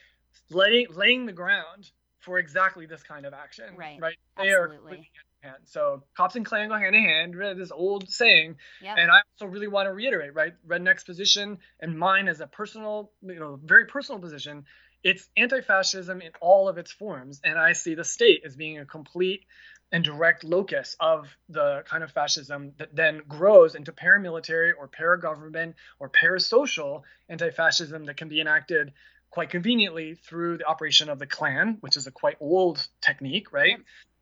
laying 0.51 0.87
laying 0.95 1.27
the 1.27 1.33
ground 1.33 1.91
for 2.21 2.39
exactly 2.39 2.87
this 2.87 3.03
kind 3.03 3.27
of 3.27 3.33
action. 3.33 3.77
Right. 3.77 3.99
Right. 4.01 4.17
They 4.37 4.51
Absolutely. 4.51 5.11
hand. 5.41 5.57
So 5.65 6.03
cops 6.17 6.37
and 6.37 6.45
Klan 6.45 6.69
go 6.69 6.77
hand 6.77 6.95
in 6.95 7.03
hand. 7.03 7.35
This 7.59 7.71
old 7.71 8.11
saying, 8.11 8.57
Yep. 8.83 8.97
and 8.99 9.11
I 9.11 9.21
also 9.33 9.51
really 9.51 9.69
want 9.69 9.87
to 9.87 9.93
reiterate, 9.93 10.35
right? 10.35 10.53
Redneck's 10.67 11.05
position 11.05 11.59
and 11.81 11.99
mine 11.99 12.29
as 12.29 12.41
a 12.41 12.47
personal, 12.47 13.13
you 13.23 13.39
know, 13.39 13.59
very 13.63 13.87
personal 13.87 14.21
position. 14.21 14.65
It's 15.09 15.29
anti-fascism 15.37 16.21
in 16.21 16.33
all 16.41 16.69
of 16.69 16.77
its 16.77 16.93
forms, 16.93 17.41
and 17.43 17.59
I 17.59 17.73
see 17.73 17.95
the 17.95 18.05
state 18.05 18.43
as 18.45 18.57
being 18.57 18.79
a 18.79 18.85
complete 18.85 19.45
and 19.91 20.05
direct 20.05 20.45
locus 20.45 20.97
of 21.01 21.35
the 21.49 21.83
kind 21.87 22.05
of 22.05 22.11
fascism 22.13 22.73
that 22.79 22.95
then 22.95 23.23
grows 23.27 23.75
into 23.75 23.91
paramilitary 23.93 24.73
or 24.79 24.87
paragovernment 24.87 25.75
or 25.99 26.11
parasocial 26.11 27.03
anti-fascism 27.31 28.05
that 28.05 28.19
can 28.19 28.29
be 28.29 28.41
enacted 28.41 28.93
quite 29.31 29.49
conveniently 29.49 30.15
through 30.15 30.59
the 30.59 30.67
operation 30.67 31.09
of 31.09 31.19
the 31.19 31.27
Klan, 31.27 31.79
which 31.81 31.97
is 31.97 32.07
a 32.07 32.11
quite 32.11 32.37
old 32.41 32.87
technique, 33.01 33.51
right? 33.53 33.79
Yep. 33.79 33.81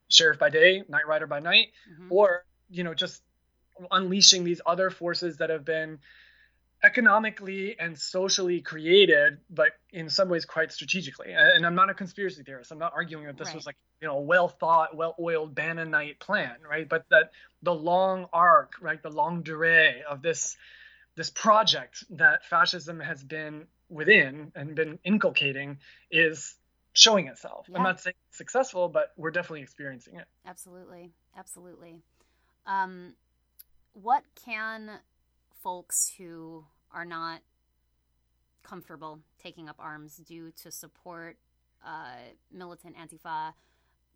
Sheriff 0.09 0.39
by 0.39 0.51
day, 0.51 0.85
night 0.89 1.07
rider 1.09 1.27
by 1.27 1.41
night, 1.41 1.73
Mhm. 1.91 2.11
or 2.11 2.45
you 2.71 2.85
know 2.85 2.95
just 2.95 3.23
unleashing 3.91 4.45
these 4.45 4.61
other 4.65 4.91
forces 4.91 5.39
that 5.39 5.51
have 5.51 5.65
been 5.65 5.99
economically 6.85 7.77
and 7.79 7.99
socially 7.99 8.61
created 8.61 9.39
but 9.51 9.69
in 9.93 10.09
some 10.11 10.29
ways 10.29 10.45
quite 10.45 10.71
strategically 10.73 11.33
and 11.33 11.65
i'm 11.67 11.75
not 11.75 11.89
a 11.91 11.95
conspiracy 11.95 12.43
theorist 12.43 12.71
i'm 12.71 12.79
not 12.79 12.93
arguing 12.95 13.27
that 13.27 13.37
this 13.39 13.49
Right. 13.49 13.55
was 13.57 13.67
like 13.67 13.77
you 14.01 14.09
know 14.09 14.19
a 14.19 14.21
well 14.21 14.49
thought 14.49 14.95
well 14.95 15.15
oiled 15.19 15.55
bannonite 15.55 16.19
plan 16.21 16.57
right 16.69 16.87
but 16.89 17.05
that 17.11 17.31
the 17.63 17.75
long 17.75 18.27
arc 18.33 18.75
right 18.81 19.03
the 19.03 19.11
longue 19.11 19.45
durée 19.45 20.03
of 20.03 20.21
this 20.23 20.57
this 21.17 21.31
project 21.31 22.05
that 22.11 22.45
fascism 22.45 23.01
has 23.01 23.25
been 23.25 23.67
within 23.89 24.53
and 24.55 24.75
been 24.75 24.99
inculcating 25.03 25.79
is 26.11 26.57
showing 26.93 27.27
itself 27.29 27.67
Yeah. 27.71 27.79
i'm 27.79 27.83
not 27.85 28.01
saying 28.01 28.15
it's 28.29 28.37
successful 28.39 28.89
but 28.91 29.13
we're 29.17 29.31
definitely 29.31 29.63
experiencing 29.63 30.17
it 30.17 30.27
Absolutely. 30.47 31.11
Absolutely. 31.37 32.01
Um, 32.67 33.15
what 33.95 34.23
can 34.45 34.91
folks 35.71 36.13
who 36.17 36.65
are 36.93 37.05
not 37.05 37.41
comfortable 38.63 39.19
taking 39.43 39.69
up 39.69 39.75
arms 39.81 40.17
due 40.19 40.53
to 40.63 40.71
support 40.71 41.37
uh, 41.85 42.15
militant 42.53 42.95
Antifa 42.97 43.53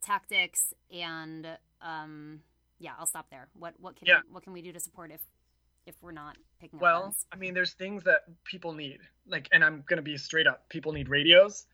tactics? 0.01 0.73
And 0.93 1.45
um, 1.81 2.39
yeah, 2.79 2.91
I'll 2.97 3.05
stop 3.05 3.29
there. 3.29 3.49
What 3.53 3.73
what 3.81 3.97
can 3.97 4.07
Yeah. 4.07 4.21
what 4.31 4.43
can 4.43 4.53
we 4.53 4.61
do 4.61 4.71
to 4.71 4.79
support 4.79 5.11
if 5.11 5.19
if 5.85 5.95
we're 6.01 6.13
not 6.13 6.37
picking 6.61 6.77
up 6.79 6.83
Well, 6.83 7.03
arms? 7.03 7.25
I 7.33 7.35
mean, 7.35 7.53
there's 7.53 7.73
things 7.73 8.03
that 8.05 8.21
people 8.45 8.71
need. 8.71 8.99
Like, 9.27 9.49
and 9.51 9.61
I'm 9.61 9.83
going 9.89 9.97
to 9.97 10.03
be 10.03 10.17
straight 10.17 10.47
up. 10.47 10.69
People 10.69 10.93
need 10.93 11.09
radios 11.09 11.65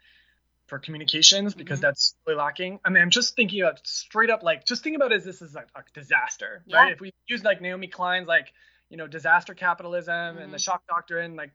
for 0.66 0.80
communications 0.80 1.54
because 1.54 1.78
Mhm. 1.78 1.84
that's 1.84 2.16
really 2.26 2.38
lacking. 2.40 2.80
I 2.84 2.90
mean, 2.90 3.04
I'm 3.04 3.12
just 3.12 3.36
thinking 3.36 3.62
about 3.62 3.86
straight 3.86 4.32
up, 4.32 4.42
like, 4.44 4.66
just 4.66 4.82
think 4.84 4.96
about 4.96 5.12
it 5.12 5.18
as 5.18 5.24
this 5.26 5.42
is 5.44 5.54
like 5.54 5.68
a 5.76 5.84
disaster, 5.94 6.64
Yeah. 6.66 6.78
right? 6.78 6.94
If 6.94 7.00
we 7.00 7.14
use 7.28 7.44
like 7.44 7.62
Naomi 7.62 7.88
Klein's, 7.88 8.28
like, 8.28 8.54
you 8.90 8.98
know, 8.98 9.08
disaster 9.08 9.54
capitalism 9.54 10.38
and 10.38 10.54
the 10.54 10.58
Mhm. 10.58 10.64
shock 10.64 10.88
doctrine, 10.88 11.36
like, 11.36 11.52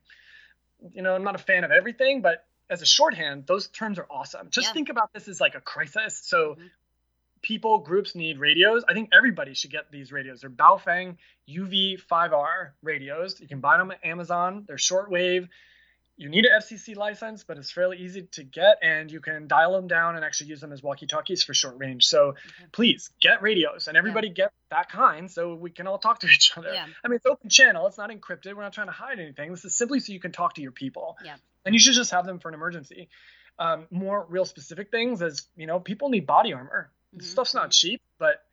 you 0.93 1.03
know, 1.03 1.15
I'm 1.15 1.25
not 1.25 1.35
a 1.35 1.39
fan 1.39 1.65
of 1.65 1.71
everything, 1.71 2.23
but 2.23 2.47
as 2.69 2.83
a 2.83 2.87
shorthand, 2.87 3.47
those 3.47 3.69
terms 3.69 3.99
are 3.99 4.07
awesome. 4.11 4.51
Just 4.51 4.69
Yeah. 4.69 4.73
think 4.73 4.89
about 4.89 5.13
this 5.13 5.29
as 5.29 5.41
like 5.41 5.55
a 5.55 5.61
crisis. 5.61 6.19
So, 6.19 6.55
Mhm. 6.57 6.71
people, 7.43 7.79
groups 7.79 8.15
need 8.15 8.39
radios. 8.39 8.85
I 8.89 8.93
think 8.95 9.11
everybody 9.13 9.55
should 9.55 9.71
get 9.71 9.91
these 9.91 10.13
radios. 10.13 10.41
They're 10.43 10.51
Baofeng 10.51 11.17
UV5R 11.47 12.75
radios. 12.83 13.41
You 13.41 13.49
can 13.49 13.61
buy 13.61 13.77
them 13.79 13.91
at 13.91 14.05
Amazon. 14.05 14.65
They're 14.67 14.77
shortwave. 14.77 15.49
You 16.19 16.29
need 16.29 16.45
an 16.45 16.61
FCC 16.61 16.95
license, 16.95 17.43
but 17.43 17.57
it's 17.57 17.71
fairly 17.71 17.99
easy 17.99 18.23
to 18.33 18.45
get, 18.45 18.79
and 18.83 19.11
you 19.11 19.21
can 19.21 19.49
dial 19.49 19.73
them 19.73 19.89
down 19.89 20.15
and 20.15 20.25
actually 20.25 20.51
use 20.51 20.61
them 20.61 20.71
as 20.71 20.83
walkie-talkies 20.83 21.43
for 21.43 21.55
short 21.55 21.79
range. 21.79 22.05
So 22.05 22.35
please 22.71 23.11
get 23.21 23.43
radios, 23.43 23.89
and 23.89 23.97
everybody 23.97 24.29
get 24.29 24.53
that 24.71 24.91
kind, 24.91 25.31
so 25.31 25.55
we 25.55 25.71
can 25.71 25.87
all 25.87 25.99
talk 25.99 26.21
to 26.21 26.27
each 26.27 26.53
other. 26.57 26.73
Yeah. 26.73 26.87
I 27.03 27.09
mean, 27.09 27.17
it's 27.17 27.27
open 27.27 27.49
channel. 27.49 27.87
It's 27.87 27.99
not 27.99 28.11
encrypted. 28.11 28.55
We're 28.55 28.63
not 28.63 28.75
trying 28.75 28.89
to 28.89 28.93
hide 28.93 29.19
anything. 29.19 29.51
This 29.51 29.65
is 29.65 29.77
simply 29.77 30.01
so 30.01 30.13
you 30.13 30.21
can 30.21 30.33
talk 30.33 30.55
to 30.55 30.63
your 30.63 30.73
people. 30.73 31.17
Yeah. 31.25 31.37
And 31.65 31.75
you 31.75 31.79
should 31.79 31.95
just 31.95 32.11
have 32.11 32.27
them 32.27 32.39
for 32.41 32.49
an 32.49 32.55
emergency. 32.55 33.09
Um, 33.59 33.87
more 33.91 34.27
real 34.29 34.45
specific 34.45 34.91
things 34.91 35.23
is, 35.23 35.49
you 35.57 35.67
know, 35.67 35.81
people 35.81 36.11
need 36.11 36.27
body 36.27 36.53
armor. 36.53 36.91
Mhm. 37.17 37.23
Stuff's 37.23 37.55
not 37.55 37.71
cheap, 37.71 38.03
but 38.19 38.45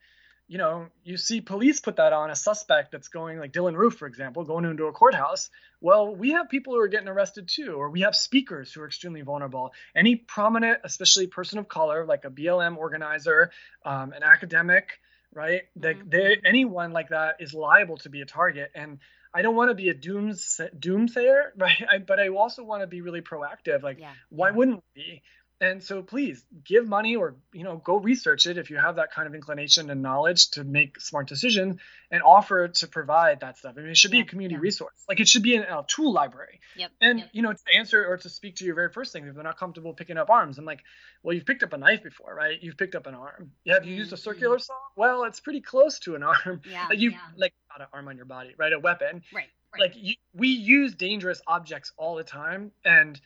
you 0.50 0.58
know, 0.58 0.88
you 1.04 1.16
see 1.16 1.40
police 1.40 1.78
put 1.78 1.94
that 1.94 2.12
on 2.12 2.28
a 2.28 2.34
suspect 2.34 2.90
that's 2.90 3.06
going 3.06 3.38
like 3.38 3.52
Dylann 3.52 3.76
Roof, 3.76 3.94
for 3.96 4.08
example, 4.08 4.42
going 4.42 4.64
into 4.64 4.86
a 4.86 4.92
courthouse. 4.92 5.48
Well, 5.80 6.12
we 6.16 6.32
have 6.32 6.48
people 6.48 6.74
who 6.74 6.80
are 6.80 6.88
getting 6.88 7.06
arrested 7.06 7.48
too, 7.48 7.74
or 7.74 7.88
we 7.88 8.00
have 8.00 8.16
speakers 8.16 8.72
who 8.72 8.80
are 8.80 8.86
extremely 8.86 9.20
vulnerable. 9.22 9.72
Any 9.94 10.16
prominent, 10.16 10.80
especially 10.82 11.28
person 11.28 11.60
of 11.60 11.68
color, 11.68 12.04
like 12.04 12.24
a 12.24 12.30
BLM 12.30 12.76
organizer, 12.76 13.52
um, 13.84 14.12
an 14.12 14.24
academic, 14.24 14.98
right? 15.32 15.62
Mhm. 15.78 16.10
they, 16.10 16.40
anyone 16.44 16.92
like 16.92 17.10
that 17.10 17.36
is 17.38 17.54
liable 17.54 17.98
to 17.98 18.08
be 18.08 18.20
a 18.20 18.26
target. 18.26 18.72
And 18.74 18.98
I 19.32 19.42
don't 19.42 19.54
want 19.54 19.70
to 19.70 19.76
be 19.76 19.88
a 19.90 19.94
dooms 19.94 20.60
doomsayer, 20.76 21.50
right? 21.56 21.80
I, 21.88 21.98
but 21.98 22.18
I 22.18 22.28
also 22.30 22.64
want 22.64 22.82
to 22.82 22.88
be 22.88 23.02
really 23.02 23.22
proactive. 23.22 23.84
Like, 23.84 24.00
Yeah. 24.00 24.14
why 24.30 24.50
wouldn't 24.50 24.82
we? 24.96 25.22
And 25.62 25.82
so 25.82 26.02
please 26.02 26.42
give 26.64 26.88
money 26.88 27.16
or 27.16 27.36
you 27.52 27.64
know 27.64 27.76
go 27.76 27.96
research 27.96 28.46
it 28.46 28.56
if 28.56 28.70
you 28.70 28.78
have 28.78 28.96
that 28.96 29.12
kind 29.12 29.28
of 29.28 29.34
inclination 29.34 29.90
and 29.90 30.00
knowledge 30.00 30.50
to 30.52 30.64
make 30.64 30.98
smart 31.00 31.28
decisions 31.28 31.78
and 32.10 32.22
offer 32.22 32.68
to 32.68 32.86
provide 32.88 33.40
that 33.40 33.58
stuff. 33.58 33.74
I 33.76 33.82
mean, 33.82 33.90
it 33.90 33.96
should 33.96 34.10
be 34.10 34.20
a 34.20 34.24
community 34.24 34.54
yeah. 34.54 34.62
resource. 34.62 34.94
Like 35.08 35.20
it 35.20 35.28
should 35.28 35.42
be 35.42 35.54
in 35.54 35.62
a 35.62 35.84
tool 35.86 36.12
library. 36.12 36.60
Yep. 36.76 36.90
And 37.02 37.18
yep. 37.18 37.28
you 37.32 37.42
know, 37.42 37.52
to 37.52 37.58
answer 37.76 38.06
or 38.06 38.16
to 38.16 38.28
speak 38.30 38.56
to 38.56 38.64
your 38.64 38.74
very 38.74 38.90
first 38.90 39.12
thing, 39.12 39.26
if 39.26 39.34
they're 39.34 39.44
not 39.44 39.58
comfortable 39.58 39.92
picking 39.92 40.16
up 40.16 40.30
arms, 40.30 40.56
I'm 40.56 40.64
like, 40.64 40.80
well, 41.22 41.34
you've 41.34 41.44
picked 41.46 41.62
up 41.62 41.74
a 41.74 41.78
knife 41.78 42.02
before, 42.02 42.34
right? 42.34 42.58
You've 42.62 42.78
picked 42.78 42.94
up 42.94 43.06
an 43.06 43.14
arm. 43.14 43.52
Yeah, 43.64 43.74
Have 43.74 43.84
you 43.84 43.94
used 43.94 44.12
a 44.12 44.16
Mhm. 44.16 44.20
circular 44.20 44.58
saw? 44.58 44.74
Well, 44.96 45.24
it's 45.24 45.40
pretty 45.40 45.60
close 45.60 45.98
to 46.00 46.14
an 46.14 46.22
arm. 46.32 46.62
Yeah, 46.64 46.86
Like 46.88 46.98
you 46.98 47.10
yeah. 47.10 47.18
like 47.36 47.52
not 47.68 47.82
an 47.82 47.88
arm 47.92 48.08
on 48.08 48.16
your 48.16 48.26
body, 48.26 48.54
right? 48.56 48.72
A 48.72 48.78
weapon 48.78 49.22
right. 49.34 49.48
Right. 49.74 49.80
like 49.80 49.92
you, 49.94 50.14
we 50.32 50.48
use 50.48 50.94
dangerous 50.94 51.42
objects 51.46 51.92
all 51.98 52.16
the 52.16 52.24
time 52.24 52.72
and 52.84 53.20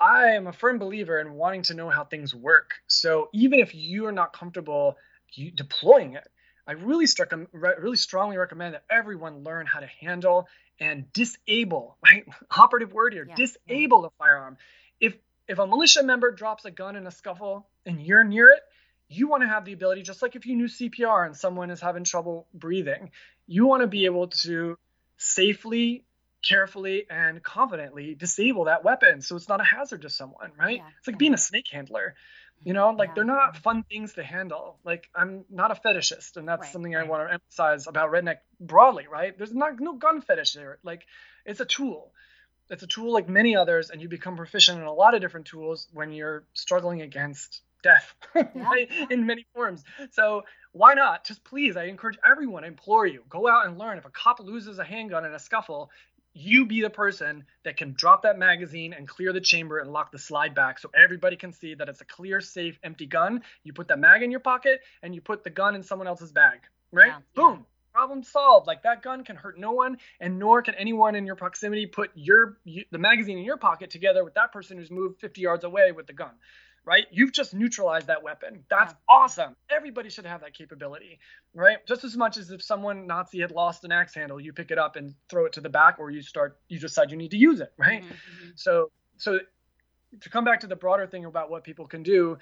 i 0.00 0.32
am 0.32 0.46
a 0.46 0.52
firm 0.52 0.78
believer 0.78 1.18
in 1.18 1.32
wanting 1.32 1.62
to 1.62 1.74
know 1.74 1.88
how 1.88 2.04
things 2.04 2.34
work. 2.34 2.74
So 2.86 3.28
even 3.32 3.60
if 3.60 3.74
you 3.74 4.06
are 4.06 4.12
not 4.12 4.32
comfortable 4.32 4.96
deploying 5.54 6.14
it 6.14 6.26
i 6.66 6.72
really 6.72 7.06
struck 7.06 7.32
um, 7.34 7.46
really 7.52 7.96
strongly 7.96 8.38
recommend 8.38 8.74
that 8.74 8.82
everyone 8.90 9.44
learn 9.44 9.66
how 9.66 9.80
to 9.80 9.86
handle 10.00 10.48
and 10.80 11.12
disable 11.12 11.98
right 12.04 12.24
operative 12.56 12.92
word 12.92 13.12
here 13.12 13.26
Yeah, 13.28 13.34
disable 13.34 14.06
a 14.06 14.10
firearm. 14.18 14.56
If 15.00 15.16
if 15.48 15.58
a 15.58 15.66
militia 15.66 16.02
member 16.02 16.30
drops 16.30 16.64
a 16.64 16.70
gun 16.70 16.96
in 16.96 17.06
a 17.06 17.10
scuffle 17.10 17.66
and 17.84 18.00
you're 18.00 18.24
near 18.24 18.48
it 18.50 18.62
you 19.08 19.28
want 19.28 19.42
to 19.42 19.48
have 19.48 19.64
the 19.64 19.72
ability 19.72 20.02
just 20.02 20.22
like 20.22 20.36
if 20.36 20.46
you 20.46 20.56
knew 20.56 20.66
cpr 20.66 21.26
and 21.26 21.36
someone 21.36 21.70
is 21.70 21.80
having 21.80 22.04
trouble 22.04 22.46
breathing 22.54 23.10
you 23.46 23.66
want 23.66 23.82
to 23.82 23.86
be 23.86 24.04
able 24.04 24.28
to 24.28 24.76
safely 25.16 26.04
carefully 26.48 27.06
and 27.10 27.42
confidently 27.42 28.14
disable 28.14 28.64
that 28.64 28.84
weapon 28.84 29.20
so 29.20 29.36
it's 29.36 29.48
not 29.48 29.60
a 29.60 29.64
hazard 29.64 30.02
to 30.02 30.10
someone, 30.10 30.52
right? 30.58 30.78
Yeah, 30.78 30.88
It's 30.98 31.06
like 31.08 31.14
yeah. 31.14 31.18
being 31.18 31.34
a 31.34 31.38
snake 31.38 31.66
handler. 31.70 32.14
You 32.64 32.72
know, 32.72 32.90
like 32.90 33.10
Yeah. 33.10 33.14
they're 33.14 33.24
not 33.24 33.56
fun 33.56 33.84
things 33.84 34.14
to 34.14 34.24
handle. 34.24 34.78
Like 34.84 35.08
I'm 35.14 35.44
not 35.48 35.70
a 35.70 35.74
fetishist, 35.74 36.36
and 36.36 36.48
that's 36.48 36.62
Right, 36.62 36.72
something 36.72 36.94
I 36.96 37.00
right. 37.00 37.08
want 37.08 37.28
to 37.28 37.32
emphasize 37.32 37.86
about 37.86 38.10
redneck 38.10 38.38
broadly, 38.60 39.06
right? 39.06 39.36
There's 39.36 39.54
not 39.54 39.78
no 39.78 39.94
gun 39.94 40.20
fetish 40.22 40.54
there. 40.54 40.78
Like 40.82 41.06
it's 41.46 41.60
a 41.60 41.64
tool. 41.64 42.12
It's 42.70 42.82
a 42.82 42.86
tool 42.86 43.12
like 43.12 43.28
many 43.28 43.56
others, 43.56 43.90
and 43.90 44.02
you 44.02 44.08
become 44.08 44.36
proficient 44.36 44.78
in 44.80 44.84
a 44.86 44.92
lot 44.92 45.14
of 45.14 45.20
different 45.20 45.46
tools 45.46 45.86
when 45.92 46.12
you're 46.12 46.44
struggling 46.52 47.00
against 47.00 47.62
death, 47.82 48.12
right? 48.54 48.90
In 49.08 49.24
many 49.24 49.46
forms. 49.54 49.84
So 50.10 50.42
why 50.72 50.94
not? 50.94 51.24
Just 51.24 51.44
please, 51.44 51.76
I 51.76 51.84
encourage 51.84 52.18
everyone, 52.28 52.64
I 52.64 52.66
implore 52.66 53.06
you, 53.06 53.22
go 53.28 53.48
out 53.48 53.66
and 53.66 53.78
learn. 53.78 53.98
If 53.98 54.04
a 54.04 54.10
cop 54.10 54.40
loses 54.40 54.78
a 54.78 54.84
handgun 54.84 55.24
in 55.24 55.32
a 55.32 55.38
scuffle, 55.38 55.90
you 56.34 56.66
be 56.66 56.82
the 56.82 56.90
person 56.90 57.44
that 57.64 57.76
can 57.76 57.92
drop 57.92 58.22
that 58.22 58.38
magazine 58.38 58.92
and 58.92 59.08
clear 59.08 59.32
the 59.32 59.40
chamber 59.40 59.78
and 59.78 59.92
lock 59.92 60.12
the 60.12 60.18
slide 60.18 60.54
back 60.54 60.78
so 60.78 60.90
everybody 60.94 61.36
can 61.36 61.52
see 61.52 61.74
that 61.74 61.88
it's 61.88 62.00
a 62.00 62.04
clear, 62.04 62.40
safe, 62.40 62.78
empty 62.82 63.06
gun. 63.06 63.42
You 63.64 63.72
put 63.72 63.88
that 63.88 63.98
mag 63.98 64.22
in 64.22 64.30
your 64.30 64.40
pocket 64.40 64.80
and 65.02 65.14
you 65.14 65.20
put 65.20 65.44
the 65.44 65.50
gun 65.50 65.74
in 65.74 65.82
someone 65.82 66.06
else's 66.06 66.32
bag, 66.32 66.60
right? 66.92 67.08
Yeah, 67.08 67.18
Boom. 67.34 67.66
Problem 67.92 68.22
solved. 68.22 68.66
Like 68.66 68.82
that 68.84 69.02
gun 69.02 69.24
can 69.24 69.34
hurt 69.34 69.58
no 69.58 69.72
one, 69.72 69.98
and 70.20 70.38
nor 70.38 70.62
can 70.62 70.76
anyone 70.76 71.16
in 71.16 71.26
your 71.26 71.34
proximity 71.34 71.86
put 71.86 72.10
your 72.14 72.58
you, 72.64 72.84
the 72.92 72.98
magazine 72.98 73.38
in 73.38 73.44
your 73.44 73.56
pocket 73.56 73.90
together 73.90 74.22
with 74.22 74.34
that 74.34 74.52
person 74.52 74.76
who's 74.76 74.90
moved 74.90 75.20
50 75.20 75.40
yards 75.40 75.64
away 75.64 75.90
with 75.90 76.06
the 76.06 76.12
gun, 76.12 76.30
right? 76.88 77.04
You've 77.10 77.32
just 77.32 77.52
neutralized 77.52 78.06
that 78.06 78.22
weapon. 78.22 78.64
That's 78.70 78.94
Yeah. 78.94 79.14
awesome. 79.14 79.56
Everybody 79.68 80.08
should 80.08 80.24
have 80.24 80.40
that 80.40 80.54
capability, 80.54 81.18
right? 81.54 81.86
Just 81.86 82.02
as 82.02 82.16
much 82.16 82.38
as 82.38 82.50
if 82.50 82.62
someone 82.62 83.06
Nazi 83.06 83.40
had 83.40 83.50
lost 83.50 83.84
an 83.84 83.92
axe 83.92 84.14
handle, 84.14 84.40
you 84.40 84.54
pick 84.54 84.70
it 84.70 84.78
up 84.78 84.96
and 84.96 85.14
throw 85.28 85.44
it 85.44 85.52
to 85.52 85.60
the 85.60 85.68
back, 85.68 85.98
or 85.98 86.10
you 86.10 86.22
start 86.22 86.58
you 86.68 86.78
decide 86.80 87.10
you 87.10 87.18
need 87.18 87.32
to 87.32 87.36
use 87.36 87.60
it, 87.60 87.72
right? 87.76 88.02
Mhm, 88.02 88.08
mhm. 88.08 88.52
So 88.58 88.90
so 89.18 89.38
to 90.22 90.30
come 90.30 90.44
back 90.44 90.60
to 90.60 90.66
the 90.66 90.76
broader 90.76 91.06
thing 91.06 91.26
about 91.26 91.50
what 91.50 91.62
people 91.62 91.86
can 91.86 92.02
do, 92.02 92.38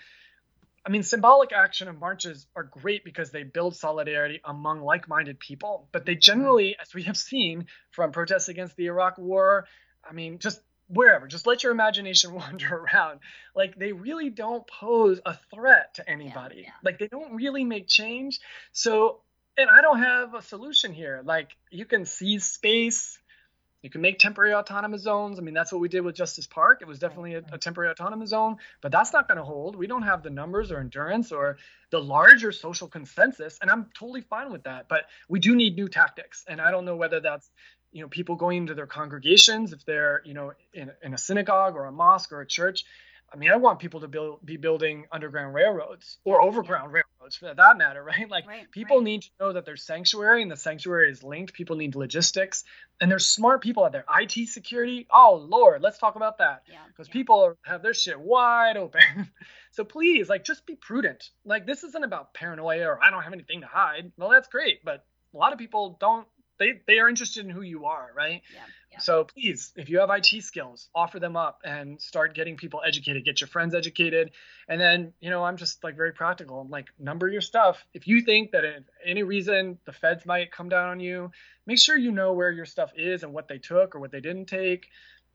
I 0.87 0.90
mean 0.90 1.02
symbolic 1.02 1.52
action 1.52 1.88
and 1.88 1.98
marches 1.98 2.46
are 2.54 2.62
great 2.62 3.02
because 3.04 3.32
they 3.32 3.42
build 3.42 3.74
solidarity 3.74 4.40
among 4.44 4.80
like-minded 4.80 5.40
people, 5.40 5.88
but 5.90 6.06
they 6.06 6.14
generally 6.14 6.76
as 6.80 6.94
we 6.94 7.02
have 7.02 7.16
seen 7.16 7.66
from 7.90 8.12
protests 8.12 8.48
against 8.48 8.76
the 8.76 8.87
Iraq 8.87 9.18
war, 9.18 9.66
I 10.09 10.12
mean 10.12 10.38
just 10.38 10.61
wherever, 10.88 11.27
just 11.27 11.46
let 11.46 11.62
your 11.62 11.72
imagination 11.72 12.33
wander 12.35 12.77
around. 12.77 13.20
Like 13.55 13.77
they 13.77 13.92
really 13.92 14.31
don't 14.31 14.66
pose 14.66 15.20
a 15.25 15.37
threat 15.55 15.94
to 15.94 16.09
anybody. 16.09 16.62
yeah. 16.64 16.70
Like 16.85 16.99
they 16.99 17.09
don't 17.09 17.35
really 17.35 17.64
make 17.64 17.88
change. 17.88 18.40
So 18.72 19.20
and 19.59 19.70
I 19.70 19.81
don't 19.81 20.01
have 20.01 20.35
a 20.35 20.42
solution 20.42 20.92
here. 20.92 21.22
Like 21.25 21.57
you 21.70 21.87
can 21.87 22.05
seize 22.05 22.44
space, 22.44 23.18
you 23.83 23.90
can 23.90 24.01
make 24.01 24.18
temporary 24.18 24.53
autonomous 24.53 25.03
zones. 25.03 25.38
I 25.38 25.42
mean, 25.42 25.55
that's 25.55 25.70
what 25.70 25.81
we 25.81 25.88
did 25.88 26.01
with 26.01 26.16
Justice 26.16 26.46
Park. 26.46 26.83
It 26.83 26.88
was 26.88 26.99
definitely 26.99 27.35
a, 27.35 27.42
a 27.53 27.59
temporary 27.59 27.90
autonomous 27.90 28.31
zone, 28.31 28.57
but 28.81 28.90
that's 28.90 29.12
not 29.12 29.29
going 29.29 29.38
to 29.38 29.44
hold. 29.44 29.77
We 29.77 29.87
don't 29.87 30.03
have 30.03 30.22
the 30.22 30.31
numbers 30.31 30.72
or 30.72 30.81
endurance 30.81 31.31
or 31.31 31.59
the 31.90 32.01
larger 32.01 32.51
social 32.51 32.88
consensus, 32.88 33.59
and 33.62 33.70
I'm 33.70 33.87
totally 33.94 34.22
fine 34.22 34.51
with 34.51 34.64
that. 34.64 34.88
But 34.88 35.05
we 35.29 35.38
do 35.38 35.55
need 35.55 35.77
new 35.77 35.88
tactics, 35.88 36.44
and 36.49 36.61
I 36.61 36.70
don't 36.70 36.85
know 36.85 36.96
whether 36.96 37.20
that's 37.20 37.49
you 37.96 38.02
know 38.02 38.09
people 38.09 38.37
going 38.37 38.59
into 38.59 38.74
their 38.74 38.87
congregations 38.87 39.72
if 39.72 39.82
they're 39.87 40.20
you 40.26 40.35
know 40.35 40.52
in, 40.74 40.92
in 41.02 41.14
a 41.14 41.18
synagogue 41.18 41.74
or 41.74 41.87
a 41.87 41.92
mosque 41.92 42.30
or 42.30 42.42
a 42.42 42.46
church. 42.46 42.85
I 43.32 43.37
mean, 43.37 43.50
I 43.50 43.56
want 43.56 43.80
people 43.80 44.00
to 44.00 44.09
build, 44.09 44.38
be 44.46 44.56
building 44.56 45.06
underground 45.11 45.52
railroads 45.52 46.18
or 46.24 46.40
overground 46.40 46.92
railroads 46.92 47.35
for 47.35 47.52
that 47.52 47.76
matter, 47.76 48.00
right? 48.04 48.30
Like 48.30 48.46
Right, 48.46 48.70
people 48.70 48.98
right. 48.98 49.04
need 49.04 49.22
to 49.22 49.30
know 49.40 49.52
that 49.54 49.64
there's 49.64 49.82
sanctuary 49.82 50.42
and 50.42 50.50
the 50.50 50.56
sanctuary 50.56 51.11
is 51.11 51.24
linked. 51.24 51.52
People 51.52 51.74
need 51.74 51.96
logistics 51.96 52.62
and 53.00 53.11
there's 53.11 53.26
smart 53.26 53.62
people 53.62 53.82
out 53.82 53.92
there. 53.92 54.04
IT 54.20 54.48
security. 54.48 55.09
Oh 55.11 55.44
Lord, 55.50 55.82
let's 55.82 55.98
talk 55.98 56.16
about 56.16 56.38
that 56.38 56.62
because 56.88 57.09
yeah. 57.09 57.12
people 57.12 57.59
have 57.64 57.82
their 57.82 57.94
shit 57.94 58.20
wide 58.20 58.76
open. 58.76 59.30
so 59.72 59.85
please, 59.85 60.28
like, 60.28 60.44
just 60.44 60.66
be 60.66 60.76
prudent. 60.76 61.30
Like, 61.46 61.66
this 61.66 61.82
isn't 61.82 62.04
about 62.04 62.35
paranoia 62.35 62.87
or 62.87 63.02
I 63.02 63.11
don't 63.11 63.22
have 63.22 63.32
anything 63.32 63.62
to 63.62 63.66
hide. 63.66 64.12
Well, 64.18 64.28
that's 64.28 64.48
great, 64.48 64.85
but 64.85 65.04
a 65.35 65.38
lot 65.38 65.52
of 65.52 65.59
people 65.59 65.96
don't. 66.00 66.26
They 66.59 66.81
they 66.87 66.99
are 66.99 67.09
interested 67.09 67.45
in 67.45 67.51
who 67.51 67.62
you 67.62 67.85
are, 67.87 68.11
right? 68.14 68.42
Yeah, 68.55 68.61
yeah. 68.92 68.99
So 68.99 69.25
please, 69.25 69.73
if 69.77 69.88
you 69.88 69.99
have 70.01 70.11
IT 70.11 70.42
skills, 70.42 70.88
offer 70.95 71.21
them 71.21 71.37
up 71.37 71.61
and 71.64 72.01
start 72.01 72.35
getting 72.35 72.57
people 72.57 72.81
educated. 72.87 73.25
Get 73.25 73.40
your 73.40 73.49
friends 73.49 73.75
educated, 73.75 74.31
and 74.69 74.81
then 74.81 75.12
you 75.21 75.31
know 75.31 75.45
I'm 75.45 75.57
just 75.57 75.83
like 75.85 75.97
very 75.97 76.12
practical. 76.12 76.61
I'm 76.61 76.71
like 76.71 76.88
number 76.99 77.29
your 77.29 77.40
stuff. 77.40 77.85
If 77.95 78.07
you 78.07 78.23
think 78.23 78.53
that 78.53 78.64
if 78.64 78.85
any 79.05 79.23
reason 79.23 79.79
the 79.85 79.92
feds 79.92 80.25
might 80.27 80.53
come 80.53 80.69
down 80.69 80.88
on 80.88 81.01
you, 81.01 81.31
make 81.66 81.79
sure 81.79 81.97
you 81.97 82.12
know 82.12 82.33
where 82.33 82.51
your 82.51 82.66
stuff 82.66 82.92
is 82.97 83.23
and 83.23 83.33
what 83.33 83.49
they 83.49 83.59
took 83.59 83.95
or 83.95 84.01
what 84.01 84.12
they 84.12 84.21
didn't 84.21 84.47
take. 84.47 84.88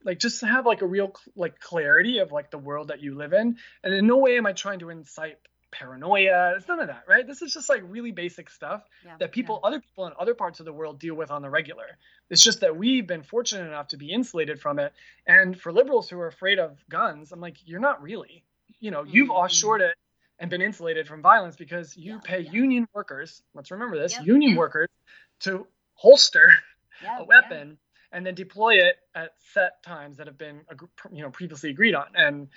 Like 0.04 0.18
just 0.18 0.42
have 0.42 0.66
like 0.66 0.82
a 0.82 0.88
real 0.88 1.14
like 1.36 1.60
clarity 1.60 2.20
of 2.20 2.32
like 2.32 2.50
the 2.50 2.58
world 2.58 2.88
that 2.88 3.02
you 3.02 3.16
live 3.16 3.34
in. 3.34 3.58
And 3.84 3.94
in 3.94 4.08
no 4.08 4.18
way 4.18 4.38
am 4.38 4.48
I 4.48 4.54
trying 4.54 4.80
to 4.80 4.90
incite 4.90 5.38
paranoia. 5.72 6.54
It's 6.58 6.68
none 6.68 6.80
of 6.80 6.88
that, 6.88 7.04
right? 7.08 7.26
This 7.26 7.42
is 7.42 7.54
just 7.54 7.70
like 7.70 7.82
really 7.86 8.12
basic 8.12 8.50
stuff 8.50 8.84
Yeah, 9.06 9.16
that 9.20 9.32
people, 9.32 9.60
other 9.64 9.80
people 9.80 10.06
in 10.08 10.14
other 10.20 10.34
parts 10.34 10.60
of 10.60 10.66
the 10.66 10.74
world 10.74 11.00
deal 11.00 11.16
with 11.16 11.32
on 11.32 11.42
the 11.42 11.50
regular. 11.50 11.98
It's 12.30 12.42
just 12.42 12.60
that 12.62 12.76
we've 12.76 13.08
been 13.08 13.24
fortunate 13.24 13.66
enough 13.68 13.88
to 13.90 13.98
be 13.98 14.12
insulated 14.12 14.60
from 14.60 14.80
it. 14.80 14.94
And 15.28 15.60
for 15.60 15.72
liberals 15.72 16.10
who 16.10 16.20
are 16.20 16.28
afraid 16.28 16.60
of 16.60 16.78
guns, 16.90 17.32
I'm 17.32 17.40
like, 17.42 17.58
you're 17.66 17.80
not 17.80 18.02
really. 18.02 18.44
You 18.80 18.92
know, 18.92 19.04
you've 19.04 19.30
Mhm. 19.30 19.36
offshored 19.36 19.82
it 19.82 19.96
and 20.40 20.50
been 20.50 20.62
insulated 20.62 21.08
from 21.08 21.22
violence 21.22 21.56
because 21.56 21.96
you 21.96 22.14
Yeah, 22.14 22.20
pay 22.24 22.40
yeah. 22.42 22.52
union 22.52 22.88
workers. 22.94 23.44
Let's 23.54 23.72
remember 23.72 23.98
this: 23.98 24.20
union 24.20 24.56
workers 24.56 24.90
to 25.42 25.68
holster 25.94 26.52
yeah, 27.02 27.18
a 27.18 27.22
yeah. 27.22 27.26
weapon 27.26 27.78
and 28.12 28.26
then 28.26 28.36
deploy 28.36 28.76
it 28.76 28.98
at 29.16 29.34
set 29.40 29.82
times 29.84 30.18
that 30.18 30.28
have 30.28 30.38
been 30.38 30.62
you 31.12 31.22
know 31.22 31.30
previously 31.30 31.70
agreed 31.70 31.96
on 31.96 32.08
and 32.16 32.50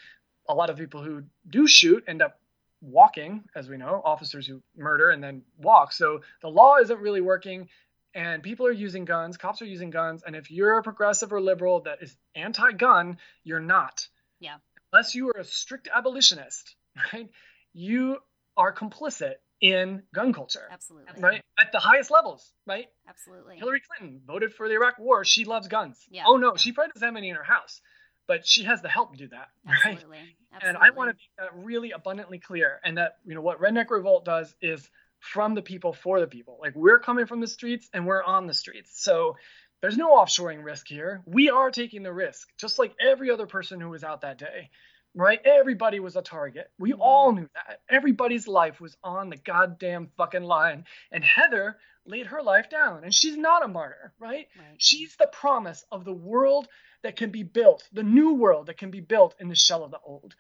a 0.49 0.55
lot 0.55 0.69
of 0.71 0.77
people 0.77 1.03
who 1.03 1.23
do 1.49 1.67
shoot 1.67 2.03
end 2.09 2.21
up 2.23 2.41
walking 2.85 3.43
as 3.57 3.69
we 3.69 3.77
know 3.77 4.03
officers 4.05 4.47
who 4.47 4.63
murder 4.77 5.11
and 5.11 5.23
then 5.25 5.43
walk 5.59 5.91
so 5.93 6.21
the 6.43 6.49
law 6.49 6.77
isn't 6.77 7.01
really 7.01 7.21
working 7.23 7.69
and 8.15 8.43
people 8.43 8.67
are 8.67 8.73
using 8.73 9.05
guns 9.07 9.37
cops 9.39 9.63
are 9.63 9.67
using 9.67 9.89
guns 9.91 10.23
and 10.27 10.37
if 10.37 10.51
you're 10.51 10.77
a 10.79 10.83
progressive 10.83 11.33
or 11.33 11.41
liberal 11.41 11.81
that 11.81 11.99
is 12.03 12.15
anti-gun 12.35 13.17
you're 13.43 13.61
not 13.61 14.07
Yeah. 14.39 14.57
unless 14.93 15.15
you 15.15 15.29
are 15.31 15.41
a 15.41 15.45
strict 15.45 15.89
abolitionist 15.95 16.77
right 17.13 17.31
you 17.73 18.19
are 18.57 18.73
complicit 18.75 19.35
in 19.63 20.03
gun 20.15 20.33
culture 20.35 20.69
Absolutely. 20.71 21.23
right 21.23 21.41
at 21.59 21.73
the 21.73 21.79
highest 21.79 22.11
levels 22.11 22.53
right 22.67 22.87
Absolutely. 23.09 23.57
Hillary 23.57 23.81
Clinton 23.81 24.21
voted 24.27 24.53
for 24.53 24.69
the 24.69 24.75
Iraq 24.75 24.99
War. 24.99 25.25
She 25.25 25.45
loves 25.45 25.69
guns. 25.69 25.99
Yeah. 26.11 26.25
Oh 26.27 26.37
no, 26.37 26.57
she 26.57 26.73
probably 26.73 26.93
doesn't 26.93 27.07
have 27.07 27.17
any 27.17 27.29
in 27.31 27.37
her 27.37 27.45
house, 27.45 27.81
but 28.27 28.47
she 28.47 28.65
has 28.65 28.83
the 28.83 28.89
help 28.89 29.13
to 29.13 29.19
do 29.19 29.29
that, 29.29 29.49
right? 29.67 29.95
Absolutely. 29.95 30.37
And 30.63 30.77
I 30.77 30.91
want 30.91 31.11
to 31.11 31.15
make 31.15 31.37
that 31.39 31.65
really 31.65 31.91
abundantly 31.91 32.39
clear. 32.39 32.81
And 32.85 32.99
that 32.99 33.17
you 33.25 33.35
know 33.35 33.41
what 33.41 33.61
Redneck 33.61 33.91
Revolt 33.91 34.25
does 34.25 34.55
is 34.63 34.89
from 35.21 35.55
the 35.55 35.63
people 35.63 35.93
for 35.93 36.21
the 36.21 36.27
people. 36.27 36.59
Like 36.61 36.75
we're 36.75 37.01
coming 37.01 37.27
from 37.27 37.41
the 37.41 37.47
streets 37.47 37.89
and 37.93 38.07
we're 38.07 38.23
on 38.23 38.47
the 38.47 38.55
streets. 38.55 39.03
So 39.03 39.37
there's 39.81 39.97
no 39.97 40.17
offshoring 40.17 40.65
risk 40.65 40.87
here. 40.87 41.23
We 41.27 41.51
are 41.51 41.71
taking 41.71 42.03
the 42.03 42.13
risk, 42.13 42.49
just 42.59 42.79
like 42.79 42.95
every 43.01 43.31
other 43.31 43.47
person 43.47 43.81
who 43.81 43.91
was 43.91 44.05
out 44.05 44.23
that 44.23 44.39
day. 44.39 44.71
Right? 45.17 45.41
Everybody 45.45 46.01
was 46.01 46.17
a 46.17 46.23
target. 46.23 46.71
We 46.77 46.91
mm-hmm. 46.91 47.01
all 47.01 47.33
knew 47.33 47.49
that. 47.55 47.81
Everybody's 47.89 48.49
life 48.49 48.81
was 48.81 48.97
on 49.05 49.31
the 49.31 49.37
goddamn 49.37 50.09
fucking 50.17 50.43
line. 50.43 50.85
And 51.13 51.23
Heather 51.23 51.77
laid 52.05 52.27
her 52.27 52.43
life 52.43 52.69
down. 52.69 53.05
And 53.05 53.15
she's 53.15 53.37
not 53.37 53.65
a 53.65 53.69
martyr, 53.69 54.13
right? 54.19 54.49
Right. 54.59 54.75
She's 54.79 55.15
the 55.17 55.29
promise 55.29 55.85
of 55.93 56.05
the 56.05 56.13
world 56.13 56.67
that 57.05 57.17
can 57.17 57.31
be 57.31 57.45
built, 57.45 57.89
the 57.93 58.03
new 58.03 58.35
world 58.35 58.67
that 58.67 58.79
can 58.79 58.91
be 58.91 59.01
built 59.01 59.35
in 59.39 59.49
the 59.49 59.55
shell 59.55 59.85
of 59.85 59.93
the 59.93 60.01
old. 60.05 60.35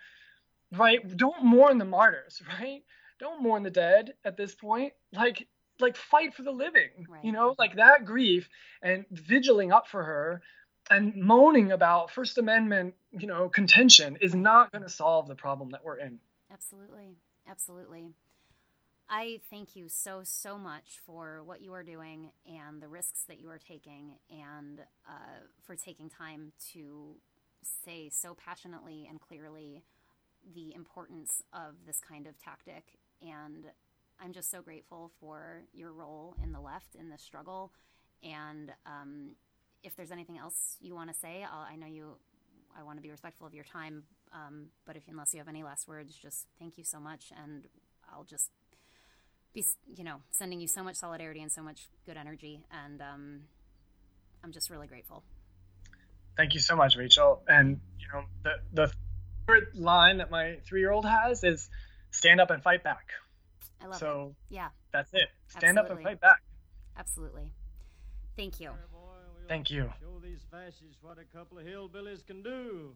Right? 0.72 1.17
Don't 1.17 1.44
mourn 1.44 1.79
the 1.79 1.85
martyrs, 1.85 2.42
right? 2.60 2.83
Don't 3.21 3.42
mourn 3.42 3.62
the 3.62 3.71
dead 3.71 4.15
at 4.25 4.37
this 4.37 4.54
point. 4.54 4.92
Like 5.12 5.46
like 5.81 5.96
fight 5.96 6.35
for 6.35 6.42
the 6.42 6.52
living. 6.52 7.06
Right. 7.08 7.25
You 7.25 7.33
know, 7.33 7.54
like 7.58 7.77
that 7.77 8.04
grief 8.04 8.48
and 8.83 9.04
vigiling 9.10 9.73
up 9.73 9.88
for 9.88 10.04
her 10.04 10.42
and 10.90 11.15
moaning 11.17 11.73
about 11.73 12.10
First 12.10 12.38
Amendment, 12.38 12.94
you 13.10 13.27
know, 13.27 13.48
contention 13.48 14.19
is 14.21 14.35
not 14.35 14.71
going 14.71 14.83
to 14.83 14.90
solve 14.90 15.27
the 15.29 15.35
problem 15.35 15.71
that 15.71 15.85
we're 15.85 15.98
in. 15.98 16.19
Absolutely. 16.52 17.17
Absolutely. 17.48 18.10
I 19.17 19.38
thank 19.48 19.77
you 19.77 19.88
so, 19.88 20.23
so 20.25 20.58
much 20.58 20.98
for 21.06 21.40
what 21.44 21.62
you 21.62 21.73
are 21.73 21.85
doing 21.85 22.33
and 22.48 22.83
the 22.83 22.88
risks 22.88 23.23
that 23.29 23.40
you 23.40 23.48
are 23.48 23.60
taking 23.60 24.15
and 24.29 24.81
uh, 25.08 25.38
for 25.62 25.77
taking 25.77 26.10
time 26.10 26.50
to 26.73 27.15
say 27.62 28.08
so 28.10 28.35
passionately 28.35 29.06
and 29.08 29.21
clearly 29.21 29.85
the 30.52 30.75
importance 30.75 31.44
of 31.52 31.77
this 31.87 32.00
kind 32.00 32.27
of 32.27 32.37
tactic. 32.42 32.98
And 33.23 33.67
I'm 34.21 34.33
just 34.33 34.50
so 34.50 34.60
grateful 34.62 35.12
for 35.21 35.62
your 35.73 35.92
role 35.92 36.35
in 36.42 36.50
the 36.50 36.60
left 36.60 36.96
in 36.98 37.08
this 37.08 37.23
struggle. 37.23 37.71
And 38.25 38.73
um, 38.85 39.37
if 39.85 39.94
there's 39.94 40.10
anything 40.10 40.38
else 40.38 40.77
you 40.81 40.96
want 40.96 41.10
to 41.10 41.17
say, 41.17 41.44
I'll, 41.48 41.69
I 41.71 41.77
know 41.77 41.87
you. 41.87 42.17
I 42.77 42.83
want 42.83 42.98
to 42.98 43.02
be 43.02 43.12
respectful 43.12 43.46
of 43.46 43.54
your 43.54 43.62
time, 43.62 44.02
um, 44.33 44.67
but 44.85 44.96
if 44.96 45.04
unless 45.08 45.33
you 45.33 45.38
have 45.38 45.46
any 45.46 45.62
last 45.62 45.87
words, 45.87 46.12
just 46.21 46.48
thank 46.58 46.77
you 46.77 46.83
so 46.83 46.98
much, 46.98 47.27
and 47.40 47.69
I'll 48.12 48.25
just 48.25 48.50
be, 49.55 49.65
you 49.96 50.05
know, 50.05 50.17
sending 50.31 50.61
you 50.61 50.67
so 50.67 50.83
much 50.83 50.96
solidarity 50.96 51.40
and 51.40 51.50
so 51.50 51.63
much 51.63 51.88
good 52.05 52.17
energy, 52.17 52.61
and 52.71 53.00
um, 53.00 53.40
I'm 54.42 54.52
just 54.52 54.69
really 54.69 54.87
grateful. 54.87 55.23
Thank 56.37 56.55
you 56.55 56.61
so 56.61 56.77
much, 56.77 56.96
Rachel. 56.96 57.42
And 57.48 57.81
you 57.98 58.07
know, 58.13 58.25
the 58.42 58.55
the 58.73 58.92
third 59.46 59.69
line 59.75 60.19
that 60.19 60.31
my 60.31 60.57
three 60.67 60.81
year 60.81 60.90
old 60.90 61.07
has 61.07 61.44
is 61.44 61.71
stand 62.11 62.40
up 62.40 62.50
and 62.50 62.63
fight 62.63 62.83
back. 62.83 63.07
I 63.81 63.87
love 63.87 63.96
it. 63.96 64.00
So 64.00 64.35
Yeah, 64.50 64.69
that's 64.92 65.11
it. 65.15 65.29
Stand 65.48 65.79
up 65.79 65.90
and 65.90 66.02
fight 66.02 66.21
back. 66.21 66.42
absolutely. 66.98 67.52
Thank 68.37 68.61
you. 68.61 68.71
Thank 69.46 69.71
you. 69.71 69.92
Show 70.00 70.21
these 70.23 70.40
fascists 70.50 70.96
what 71.02 71.19
a 71.19 71.37
couple 71.37 71.59
of 71.59 71.67
hillbillies 71.67 72.27
can 72.27 72.42
do. 72.42 72.94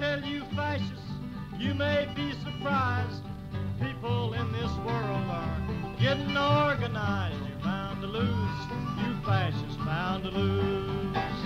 Tell 0.00 0.24
you, 0.24 0.42
fascists, 0.56 1.12
you 1.58 1.74
may 1.74 2.08
be 2.16 2.32
surprised. 2.42 3.22
People 3.78 4.32
in 4.32 4.50
this 4.50 4.72
world 4.78 5.26
are 5.28 5.60
getting 6.00 6.38
organized. 6.38 7.36
You're 7.46 7.58
bound 7.62 8.00
to 8.00 8.06
lose. 8.06 8.60
You 8.96 9.14
fascists 9.26 9.76
bound 9.84 10.24
to 10.24 10.30
lose. 10.30 11.39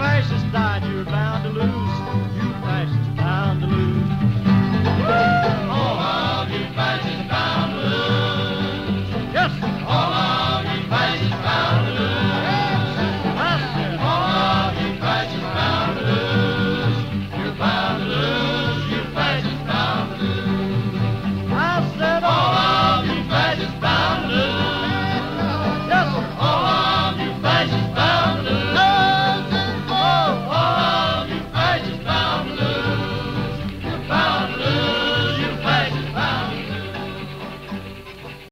Fascists 0.00 0.50
died. 0.50 0.82
You're 0.90 1.04
bound 1.04 1.44
to 1.44 1.50
lose. 1.50 1.79